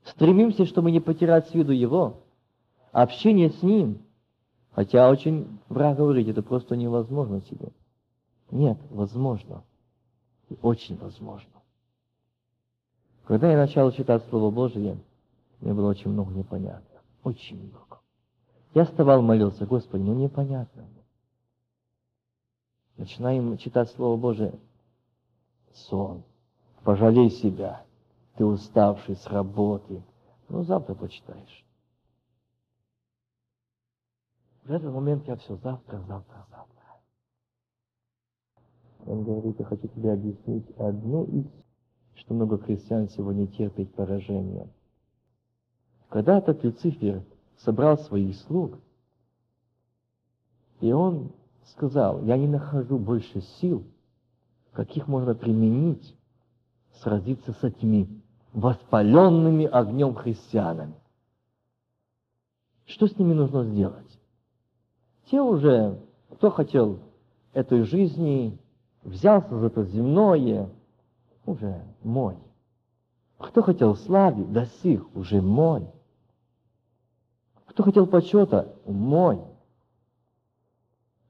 стремимся, 0.03 0.65
чтобы 0.65 0.89
не 0.89 0.99
потерять 0.99 1.49
с 1.49 1.53
виду 1.53 1.73
Его, 1.73 2.21
общение 2.91 3.49
с 3.49 3.63
Ним, 3.63 4.01
хотя 4.71 5.09
очень 5.09 5.59
враг 5.69 5.97
говорит, 5.97 6.27
это 6.27 6.41
просто 6.41 6.75
невозможно 6.75 7.41
тебе. 7.41 7.69
Нет, 8.51 8.77
возможно. 8.89 9.63
И 10.49 10.57
очень 10.61 10.97
возможно. 10.97 11.49
Когда 13.25 13.51
я 13.51 13.57
начал 13.57 13.91
читать 13.91 14.23
Слово 14.29 14.49
Божие, 14.49 14.97
мне 15.61 15.73
было 15.73 15.89
очень 15.89 16.09
много 16.09 16.33
непонятно. 16.33 16.99
Очень 17.23 17.61
много. 17.61 17.99
Я 18.73 18.85
вставал, 18.85 19.21
молился, 19.21 19.65
Господи, 19.65 20.01
ну 20.01 20.15
непонятно. 20.15 20.87
Начинаем 22.97 23.57
читать 23.57 23.89
Слово 23.91 24.17
Божие. 24.17 24.53
Сон. 25.73 26.23
Пожалей 26.83 27.29
себя. 27.29 27.83
Ты 28.35 28.45
уставший 28.45 29.15
с 29.15 29.27
работы. 29.27 30.03
Ну, 30.49 30.63
завтра 30.63 30.95
почитаешь. 30.95 31.65
В 34.69 34.71
этот 34.71 34.93
момент 34.93 35.27
я 35.27 35.35
все 35.35 35.55
завтра, 35.55 35.97
завтра, 36.01 36.45
завтра. 36.51 37.01
Он 39.07 39.23
говорит, 39.23 39.57
я 39.57 39.65
хочу 39.65 39.87
тебе 39.87 40.13
объяснить 40.13 40.69
одну 40.77 41.23
из, 41.23 41.47
что 42.13 42.35
много 42.35 42.59
христиан 42.59 43.09
сегодня 43.09 43.47
терпит 43.47 43.91
поражение. 43.95 44.69
Когда 46.09 46.37
этот 46.37 46.63
Люцифер 46.63 47.23
собрал 47.57 47.97
своих 47.97 48.35
слуг, 48.41 48.77
и 50.81 50.91
он 50.91 51.31
сказал, 51.65 52.23
я 52.25 52.37
не 52.37 52.47
нахожу 52.47 52.99
больше 52.99 53.41
сил, 53.41 53.83
каких 54.73 55.07
можно 55.07 55.33
применить, 55.33 56.15
сразиться 57.01 57.53
с 57.53 57.63
этими 57.63 58.21
воспаленными 58.53 59.65
огнем 59.65 60.13
христианами. 60.13 60.93
Что 62.85 63.07
с 63.07 63.17
ними 63.17 63.33
нужно 63.33 63.65
сделать? 63.65 64.18
Те 65.29 65.41
уже, 65.41 65.99
кто 66.31 66.49
хотел 66.49 66.99
этой 67.53 67.83
жизни, 67.83 68.57
взялся 69.03 69.59
за 69.59 69.67
это 69.67 69.83
земное, 69.83 70.69
уже 71.45 71.83
мой. 72.01 72.35
Кто 73.37 73.61
хотел 73.61 73.95
славы, 73.95 74.45
достиг, 74.45 75.05
уже 75.15 75.39
мой. 75.41 75.87
Кто 77.67 77.83
хотел 77.83 78.07
почета? 78.07 78.75
Мой. 78.87 79.39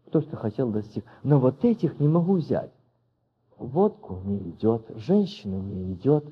Кто 0.05 0.21
что 0.21 0.37
хотел 0.37 0.71
достиг. 0.71 1.03
Но 1.23 1.39
вот 1.39 1.65
этих 1.65 1.99
не 1.99 2.07
могу 2.07 2.35
взять. 2.35 2.71
Водку 3.57 4.21
не 4.23 4.37
идет, 4.51 4.89
женщину 4.95 5.61
не 5.61 5.91
идет, 5.91 6.25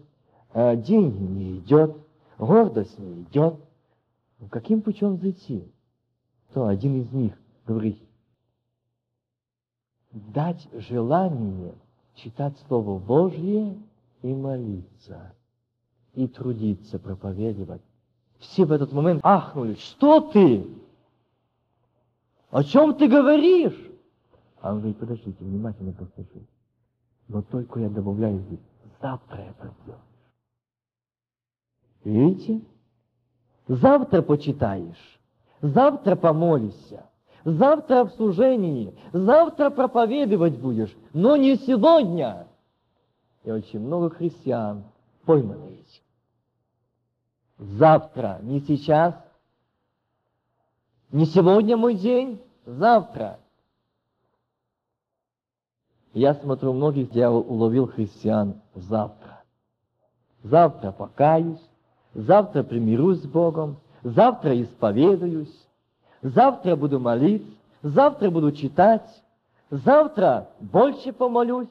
э, 0.53 0.77
деньги 0.77 1.21
не 1.21 1.57
идет, 1.57 1.97
гордость 2.37 2.97
не 2.97 3.23
идет. 3.23 3.55
Ну, 4.39 4.47
каким 4.47 4.81
путем 4.81 5.17
зайти? 5.17 5.69
То 6.53 6.65
один 6.67 7.01
из 7.01 7.11
них 7.11 7.37
говорит, 7.67 8.01
дать 10.11 10.67
желание 10.73 11.75
читать 12.15 12.57
Слово 12.67 12.97
Божье 12.97 13.77
и 14.23 14.33
молиться, 14.33 15.35
и 16.13 16.27
трудиться, 16.27 16.97
проповедовать, 16.97 17.81
все 18.39 18.65
в 18.65 18.71
этот 18.71 18.91
момент 18.93 19.19
ахнули. 19.23 19.75
Что 19.75 20.21
ты? 20.21 20.67
О 22.49 22.63
чем 22.63 22.95
ты 22.95 23.07
говоришь? 23.07 23.79
А 24.61 24.71
он 24.71 24.79
говорит, 24.79 24.97
подождите, 24.97 25.43
внимательно 25.43 25.91
послушайте. 25.91 26.47
Но 27.27 27.41
только 27.41 27.81
я 27.81 27.89
добавляю 27.89 28.39
здесь, 28.39 28.59
завтра 29.01 29.41
это 29.41 29.73
сделаешь. 29.83 30.01
Видите? 32.05 32.61
Завтра 33.67 34.21
почитаешь, 34.21 35.19
завтра 35.61 36.15
помолишься, 36.15 37.05
завтра 37.53 38.05
в 38.05 38.11
служении, 38.11 38.93
завтра 39.13 39.69
проповедовать 39.69 40.57
будешь, 40.57 40.95
но 41.13 41.35
не 41.35 41.55
сегодня. 41.55 42.47
И 43.43 43.51
очень 43.51 43.79
много 43.79 44.09
христиан 44.09 44.83
пойманы 45.25 45.65
этим 45.67 46.07
завтра, 47.57 48.39
не 48.43 48.59
сейчас, 48.61 49.15
не 51.11 51.25
сегодня 51.25 51.77
мой 51.77 51.95
день, 51.95 52.41
завтра. 52.65 53.39
Я 56.13 56.33
смотрю, 56.35 56.73
многих 56.73 57.13
я 57.13 57.31
уловил 57.31 57.87
христиан 57.87 58.61
завтра. 58.73 59.43
Завтра 60.43 60.91
покаюсь, 60.91 61.61
завтра 62.13 62.63
примирюсь 62.63 63.21
с 63.21 63.27
Богом, 63.27 63.77
завтра 64.03 64.59
исповедуюсь, 64.61 65.66
завтра 66.29 66.75
буду 66.75 66.99
молиться, 66.99 67.51
завтра 67.83 68.29
буду 68.29 68.51
читать, 68.51 69.07
завтра 69.69 70.49
больше 70.59 71.13
помолюсь, 71.13 71.69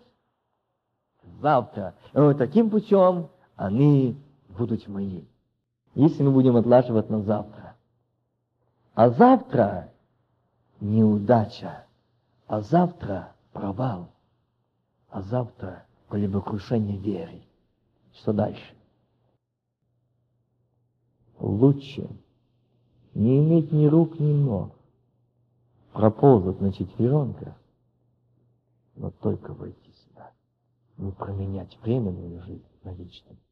завтра. 1.40 1.94
И 2.12 2.18
вот 2.18 2.38
таким 2.38 2.70
путем 2.70 3.28
они 3.56 4.16
будут 4.48 4.86
мои 4.88 5.22
если 5.96 6.22
мы 6.22 6.30
будем 6.30 6.56
отлаживать 6.56 7.08
на 7.08 7.22
завтра. 7.22 7.74
А 8.94 9.08
завтра 9.08 9.90
неудача, 10.78 11.86
а 12.46 12.60
завтра 12.60 13.32
провал, 13.52 14.10
а 15.08 15.22
завтра 15.22 15.86
колебокрушение 16.08 16.98
веры. 16.98 17.42
Что 18.12 18.34
дальше? 18.34 18.74
Лучше 21.38 22.08
не 23.16 23.38
иметь 23.40 23.72
ни 23.72 23.86
рук, 23.86 24.18
ни 24.20 24.32
ног, 24.32 24.72
проползать 25.92 26.60
на 26.60 26.72
четверенках, 26.72 27.54
но 28.94 29.10
только 29.10 29.52
войти 29.54 29.92
сюда, 29.92 30.32
не 30.96 31.10
променять 31.12 31.78
временную 31.82 32.40
жизнь 32.42 32.64
на 32.84 32.92
вечность 32.92 33.46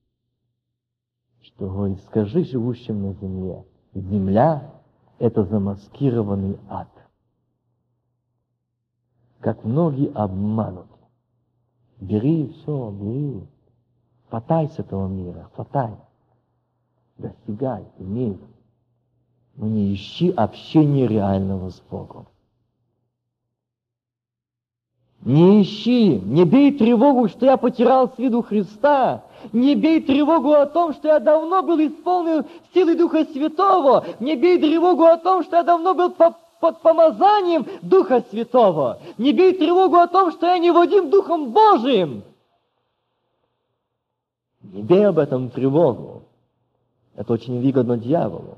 что 1.45 1.69
говорит, 1.69 2.01
скажи 2.05 2.45
живущим 2.45 3.03
на 3.03 3.13
земле, 3.15 3.65
земля– 3.95 4.73
это 5.19 5.45
замаскированный 5.45 6.59
ад. 6.69 6.89
Как 9.41 9.63
многие 9.63 10.11
обманут. 10.13 10.89
Бери 12.01 12.49
все, 12.49 12.91
бери. 12.91 13.47
Хватай 14.29 14.69
с 14.69 14.79
этого 14.79 15.07
мира, 15.07 15.51
хватай. 15.55 15.95
Достигай, 17.19 17.85
имей. 17.99 18.41
Но 19.57 19.67
не 19.67 19.95
ищи 19.95 20.31
общения 20.31 21.07
реального 21.07 21.71
с 21.71 21.81
Богом. 21.91 22.27
Не 25.25 25.63
ищи, 25.63 26.19
не 26.19 26.45
бей 26.45 26.73
тревогу, 26.77 27.29
что 27.29 27.47
я 27.47 27.57
потерял 27.57 28.11
с 28.11 28.19
виду 28.19 28.43
Христа. 28.43 29.25
Не 29.53 29.75
бей 29.75 30.03
тревогу 30.03 30.53
о 30.53 30.67
том, 30.67 30.93
что 30.93 31.09
я 31.09 31.19
давно 31.19 31.63
был 31.63 31.79
исполнен 31.79 32.45
силы 32.75 32.95
Духа 32.95 33.25
Святого. 33.25 34.05
Не 34.21 34.37
бей 34.37 34.59
тревогу 34.59 35.05
о 35.05 35.17
том, 35.17 35.43
что 35.43 35.57
я 35.57 35.63
давно 35.63 35.95
был 35.95 36.11
по 36.11 36.37
под 36.65 36.81
помазанием 36.81 37.67
Духа 37.83 38.25
Святого. 38.31 38.99
Не 39.19 39.35
бей 39.35 39.53
тревогу 39.53 39.97
о 39.97 40.09
том, 40.09 40.33
что 40.33 40.47
я 40.47 40.59
не 40.59 40.71
водим 40.71 41.11
Духом 41.11 41.53
Божиим. 41.53 42.23
Не 44.63 44.81
бей 44.83 45.07
об 45.07 45.19
этом 45.19 45.51
тревогу. 45.51 46.23
Это 47.17 47.35
очень 47.35 47.61
выгодно 47.61 47.99
дьяволу. 47.99 48.57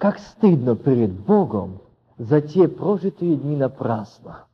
Как 0.00 0.18
стыдно 0.18 0.76
перед 0.76 1.12
Богом 1.12 1.82
за 2.16 2.40
те 2.40 2.68
прожитые 2.68 3.36
дни 3.36 3.54
напрасно. 3.54 4.46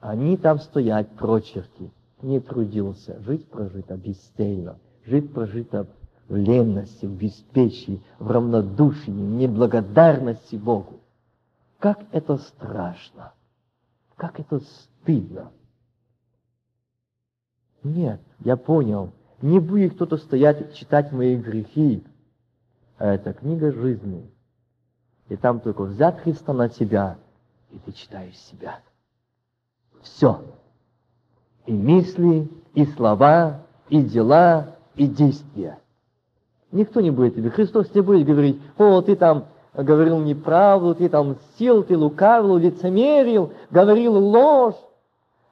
Они 0.00 0.38
там 0.38 0.58
стоят 0.58 1.10
прочерки. 1.16 1.92
Не 2.22 2.40
трудился. 2.40 3.20
Жить 3.20 3.46
прожито 3.50 3.98
бесцельно. 3.98 4.78
Жить 5.04 5.34
прожито 5.34 5.86
в 6.28 6.36
ленности, 6.36 7.04
в 7.04 7.12
беспечии, 7.12 8.02
в 8.18 8.30
равнодушии, 8.30 9.10
в 9.10 9.18
неблагодарности 9.18 10.56
Богу. 10.56 11.00
Как 11.78 12.00
это 12.12 12.38
страшно! 12.38 13.34
Как 14.16 14.40
это 14.40 14.60
стыдно! 14.60 15.52
Нет, 17.82 18.22
я 18.38 18.56
понял. 18.56 19.12
Не 19.42 19.60
будет 19.60 19.96
кто-то 19.96 20.16
стоять 20.16 20.74
читать 20.74 21.12
мои 21.12 21.36
грехи. 21.36 22.02
А 22.96 23.12
это 23.12 23.34
книга 23.34 23.72
жизни. 23.72 24.32
И 25.28 25.36
там 25.36 25.60
только 25.60 25.82
взять 25.82 26.20
Христа 26.20 26.52
на 26.52 26.68
тебя, 26.68 27.18
и 27.70 27.78
ты 27.78 27.92
читаешь 27.92 28.36
себя. 28.36 28.80
Все. 30.02 30.42
И 31.66 31.72
мысли, 31.72 32.48
и 32.74 32.86
слова, 32.86 33.60
и 33.88 34.02
дела, 34.02 34.76
и 34.94 35.06
действия. 35.06 35.78
Никто 36.72 37.00
не 37.00 37.10
будет 37.10 37.34
тебе. 37.34 37.50
Христос 37.50 37.94
не 37.94 38.00
будет 38.00 38.26
говорить, 38.26 38.60
о, 38.78 39.02
ты 39.02 39.16
там 39.16 39.46
говорил 39.74 40.18
неправду, 40.20 40.94
ты 40.94 41.08
там 41.08 41.36
сил, 41.58 41.82
ты 41.82 41.96
лукавил, 41.96 42.56
лицемерил, 42.56 43.52
говорил 43.70 44.14
ложь, 44.14 44.76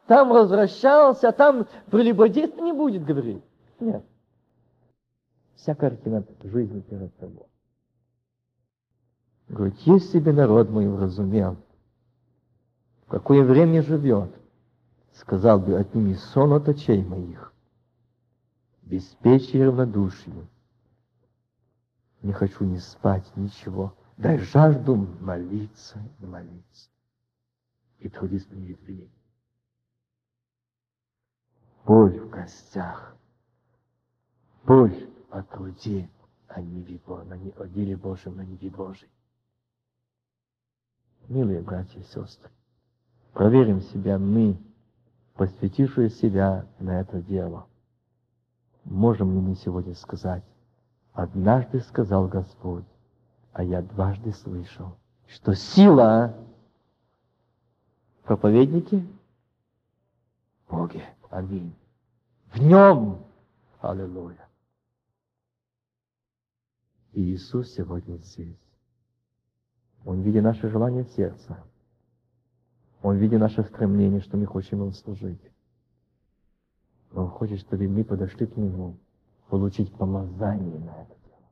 там 0.06 0.30
возвращался, 0.30 1.32
там 1.32 1.66
прелюбодейство 1.90 2.62
не 2.62 2.72
будет 2.72 3.04
говорить. 3.04 3.42
Нет. 3.80 4.04
Вся 5.56 5.74
картина 5.74 6.24
жизни 6.44 6.80
перед 6.80 7.14
тобой. 7.16 7.46
Говорит, 9.48 9.78
если 9.80 10.18
бы 10.18 10.32
народ 10.32 10.70
мой 10.70 10.88
разумел, 10.96 11.56
в 13.06 13.10
какое 13.10 13.44
время 13.44 13.82
живет, 13.82 14.34
сказал 15.12 15.60
бы, 15.60 15.78
отними 15.78 16.14
сон 16.14 16.52
от 16.52 16.68
очей 16.68 17.04
моих, 17.04 17.52
беспечие 18.82 19.62
и 19.62 19.66
равнодушие. 19.66 20.46
Не 22.22 22.32
хочу 22.32 22.64
ни 22.64 22.78
спать, 22.78 23.24
ничего. 23.36 23.94
Дай 24.16 24.38
жажду 24.38 24.96
молиться 24.96 25.98
и 26.18 26.26
молиться. 26.26 26.90
И 28.00 28.08
трудись 28.08 28.44
перед 28.44 28.80
временем. 28.80 29.10
Боль 31.84 32.18
в 32.18 32.30
костях. 32.30 33.14
Боль 34.64 35.08
о 35.30 35.42
труде, 35.44 36.10
а 36.48 36.60
не 36.60 36.82
о 37.56 37.66
деле 37.66 37.96
Божьем, 37.96 38.36
на 38.36 38.40
небе 38.40 38.70
Божьей. 38.70 39.08
Милые 41.28 41.60
братья 41.60 41.98
и 41.98 42.04
сестры, 42.04 42.50
проверим 43.32 43.80
себя 43.80 44.18
мы, 44.18 44.56
посвятившие 45.34 46.08
себя 46.10 46.66
на 46.78 47.00
это 47.00 47.20
дело. 47.20 47.66
Можем 48.84 49.32
ли 49.32 49.40
мы 49.40 49.56
сегодня 49.56 49.94
сказать, 49.94 50.44
однажды 51.12 51.80
сказал 51.80 52.28
Господь, 52.28 52.84
а 53.52 53.64
я 53.64 53.82
дважды 53.82 54.32
слышал, 54.32 54.96
что 55.26 55.54
сила 55.54 56.36
проповедники 58.22 59.04
Боге. 60.68 61.04
Аминь. 61.30 61.74
В 62.52 62.58
нем. 62.60 63.24
Аллилуйя. 63.80 64.48
Иисус 67.12 67.72
сегодня 67.72 68.16
здесь. 68.18 68.65
Он 70.06 70.20
видит 70.22 70.44
наше 70.44 70.68
желание 70.68 71.02
в 71.02 71.10
сердце. 71.10 71.58
Он 73.02 73.16
видит 73.16 73.40
наше 73.40 73.64
стремление, 73.64 74.20
что 74.20 74.36
мы 74.36 74.46
хотим 74.46 74.80
Ему 74.80 74.92
служить. 74.92 75.40
Он 77.12 77.28
хочет, 77.28 77.58
чтобы 77.60 77.88
мы 77.88 78.04
подошли 78.04 78.46
к 78.46 78.56
Нему, 78.56 78.96
получить 79.48 79.92
помазание 79.92 80.78
на 80.78 81.02
это 81.02 81.14
дело. 81.24 81.48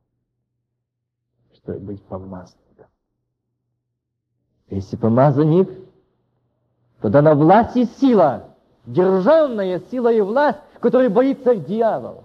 Чтобы 1.53 1.79
быть 1.79 2.03
помазанником. 2.03 2.87
Если 4.69 4.95
помазанник, 4.95 5.69
тогда 7.01 7.21
на 7.21 7.35
власти 7.35 7.83
сила, 7.99 8.55
державная 8.85 9.81
сила 9.91 10.13
и 10.13 10.21
власть, 10.21 10.59
которая 10.79 11.09
боится 11.09 11.55
дьявола. 11.55 12.23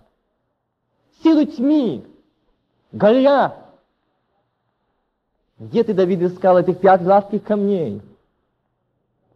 Силу 1.23 1.45
тьмы, 1.45 2.05
Голиаф, 2.93 3.55
где 5.61 5.85
ты, 5.85 5.93
Давид, 5.93 6.23
искал 6.23 6.59
этих 6.59 6.81
пять 6.81 7.03
гладких 7.03 7.45
камней? 7.45 8.03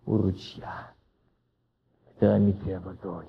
У 0.07 0.17
ручья, 0.17 0.91
где 2.17 2.29
омитая 2.29 2.81
водой, 2.81 3.27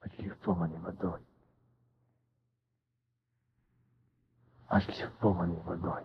отшлифованной 0.00 0.78
водой. 0.78 1.20
Отшлифованной 4.68 5.60
водой. 5.64 6.02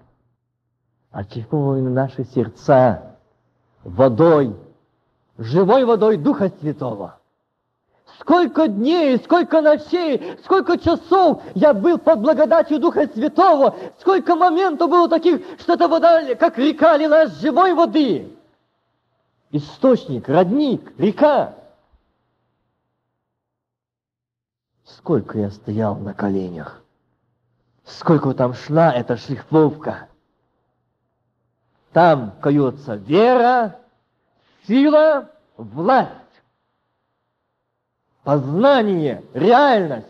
Отшлифованной 1.11 1.91
наши 1.91 2.25
сердца 2.25 3.17
водой, 3.83 4.55
живой 5.37 5.85
водой 5.85 6.17
Духа 6.17 6.49
Святого– 6.59 7.17
Сколько 8.19 8.67
дней, 8.67 9.17
сколько 9.19 9.61
ночей, 9.61 10.37
сколько 10.43 10.77
часов 10.77 11.41
я 11.55 11.73
был 11.73 11.97
под 11.97 12.19
благодатью 12.19 12.79
Духа 12.79 13.07
Святого, 13.07 13.75
сколько 13.99 14.35
моментов 14.35 14.89
было 14.89 15.09
таких, 15.09 15.41
что 15.59 15.73
эта 15.73 15.87
вода, 15.87 16.35
как 16.35 16.57
река, 16.57 16.97
лилась 16.97 17.39
живой 17.39 17.73
воды. 17.73 18.35
Источник, 19.51 20.27
родник, 20.29 20.93
река. 20.97 21.55
Сколько 24.85 25.39
я 25.39 25.49
стоял 25.49 25.95
на 25.95 26.13
коленях, 26.13 26.81
сколько 27.85 28.33
там 28.33 28.53
шла 28.53 28.91
эта 28.93 29.17
шлифовка. 29.17 30.09
Там 31.91 32.33
кается 32.41 32.95
вера, 32.95 33.77
сила, 34.67 35.29
власть 35.57 36.20
познание, 38.23 39.23
реальность. 39.33 40.07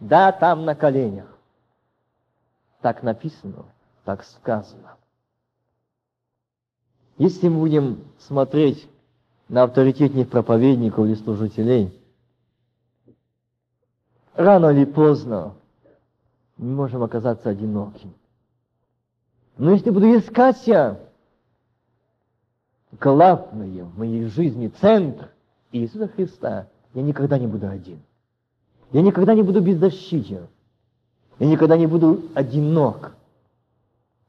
Да, 0.00 0.32
там 0.32 0.64
на 0.64 0.74
коленях. 0.74 1.26
Так 2.80 3.02
написано, 3.02 3.64
так 4.04 4.24
сказано. 4.24 4.96
Если 7.16 7.48
мы 7.48 7.60
будем 7.60 8.04
смотреть 8.18 8.88
на 9.48 9.62
авторитетных 9.62 10.28
проповедников 10.28 11.06
или 11.06 11.14
служителей, 11.14 11.98
рано 14.34 14.70
или 14.70 14.84
поздно 14.84 15.54
мы 16.56 16.74
можем 16.74 17.02
оказаться 17.02 17.48
одиноким. 17.48 18.14
Но 19.56 19.70
если 19.70 19.90
буду 19.90 20.06
искать 20.18 20.66
я 20.66 21.00
главное 23.00 23.84
в 23.84 23.98
моей 23.98 24.26
жизни, 24.26 24.68
центр 24.68 25.30
Иисуса 25.72 26.08
Христа, 26.08 26.68
я 26.94 27.02
никогда 27.02 27.38
не 27.38 27.46
буду 27.46 27.68
один. 27.68 28.00
Я 28.92 29.02
никогда 29.02 29.34
не 29.34 29.42
буду 29.42 29.60
беззащитен. 29.60 30.46
Я 31.40 31.46
никогда 31.46 31.76
не 31.76 31.86
буду 31.86 32.22
одинок. 32.34 33.14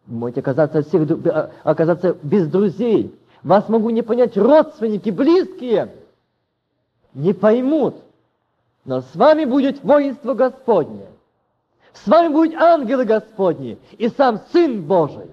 Можете 0.08 0.42
оказаться, 0.42 0.82
всех, 0.82 1.10
а, 1.28 1.52
оказаться 1.64 2.18
без 2.24 2.48
друзей. 2.48 3.16
Вас 3.44 3.70
могу 3.70 3.92
не 3.92 4.02
понять 4.02 4.36
родственники, 4.36 5.12
близкие. 5.12 5.94
Не 7.14 7.34
поймут. 7.34 7.96
Но 8.86 9.02
с 9.02 9.16
вами 9.16 9.46
будет 9.46 9.84
воинство 9.84 10.34
Господне. 10.34 11.06
С 11.94 12.08
вами 12.08 12.34
будут 12.34 12.56
ангелы 12.56 13.06
Господни 13.06 13.78
и 13.98 14.10
сам 14.10 14.42
Сын 14.52 14.82
Божий. 14.82 15.28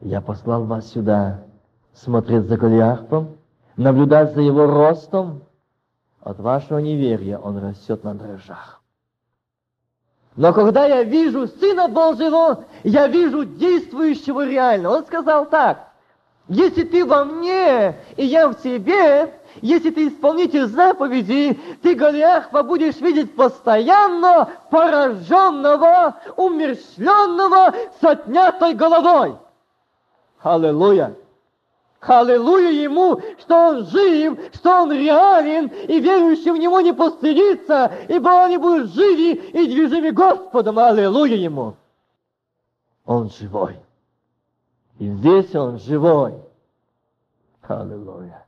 Я 0.00 0.20
послал 0.20 0.64
вас 0.64 0.90
сюда 0.92 1.42
смотреть 1.94 2.44
за 2.44 2.56
Голиафом, 2.56 3.36
наблюдать 3.80 4.34
за 4.34 4.42
его 4.42 4.66
ростом, 4.66 5.42
от 6.22 6.38
вашего 6.38 6.78
неверия 6.78 7.38
он 7.38 7.58
растет 7.58 8.04
на 8.04 8.14
дрожжах. 8.14 8.82
Но 10.36 10.52
когда 10.52 10.84
я 10.84 11.02
вижу 11.02 11.48
Сына 11.48 11.88
Божьего, 11.88 12.64
я 12.84 13.08
вижу 13.08 13.44
действующего 13.44 14.46
реально. 14.46 14.90
Он 14.90 15.04
сказал 15.06 15.46
так, 15.46 15.88
Если 16.46 16.82
ты 16.82 17.06
во 17.06 17.24
мне, 17.24 17.96
и 18.16 18.26
я 18.26 18.48
в 18.48 18.54
тебе, 18.56 19.32
если 19.62 19.90
ты 19.90 20.08
исполнитель 20.08 20.66
заповеди, 20.66 21.58
ты 21.82 21.94
Голиафа 21.94 22.62
будешь 22.62 23.00
видеть 23.00 23.34
постоянно 23.34 24.48
пораженного, 24.70 26.16
умерщвленного, 26.36 27.74
с 28.00 28.04
отнятой 28.04 28.74
головой. 28.74 29.36
Аллилуйя! 30.42 31.14
Аллилуйя 32.00 32.70
ему, 32.70 33.20
что 33.40 33.68
он 33.68 33.86
жив, 33.86 34.38
что 34.54 34.82
он 34.82 34.92
реален, 34.92 35.66
и 35.66 36.00
верующий 36.00 36.50
в 36.50 36.56
него 36.56 36.80
не 36.80 36.94
постыдится, 36.94 37.92
ибо 38.08 38.44
они 38.44 38.56
будут 38.56 38.92
живи 38.92 39.34
и 39.34 39.66
движимы 39.66 40.12
Господом. 40.12 40.78
Аллилуйя 40.78 41.36
ему! 41.36 41.76
Он 43.04 43.28
живой. 43.30 43.76
И 44.98 45.10
здесь 45.10 45.54
он 45.54 45.78
живой. 45.78 46.42
Аллилуйя. 47.62 48.46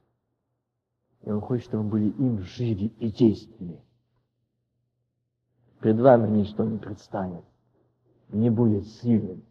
И 1.23 1.31
Он 1.31 1.41
хочет, 1.41 1.67
чтобы 1.67 1.85
мы 1.85 1.91
были 1.91 2.09
им 2.11 2.41
живи 2.41 2.87
и 2.99 3.11
действенны. 3.11 3.81
Пред 5.79 5.99
вами 5.99 6.29
ничто 6.29 6.65
не 6.65 6.79
предстанет, 6.79 7.45
не 8.29 8.51
будет 8.51 8.87
сильным. 8.87 9.43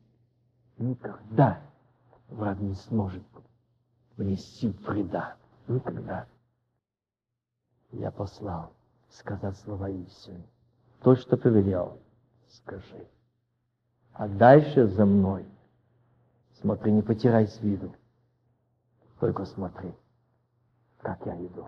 Никогда 0.78 1.62
враг 2.30 2.60
не 2.60 2.74
сможет 2.76 3.24
внести 4.22 4.70
вреда. 4.86 5.36
Никогда. 5.68 6.28
Я 7.92 8.12
послал 8.12 8.74
сказать 9.10 9.58
слова 9.58 9.90
истины. 9.90 10.44
То, 11.02 11.16
что 11.16 11.38
повелел, 11.38 12.00
скажи. 12.50 13.08
А 14.14 14.28
дальше 14.28 14.88
за 14.88 15.06
мной. 15.06 15.46
Смотри, 16.62 16.92
не 16.92 17.02
потирай 17.02 17.48
с 17.48 17.60
виду. 17.62 17.94
Только 19.20 19.46
смотри 19.46 19.94
как 21.02 21.26
я 21.26 21.36
иду. 21.36 21.68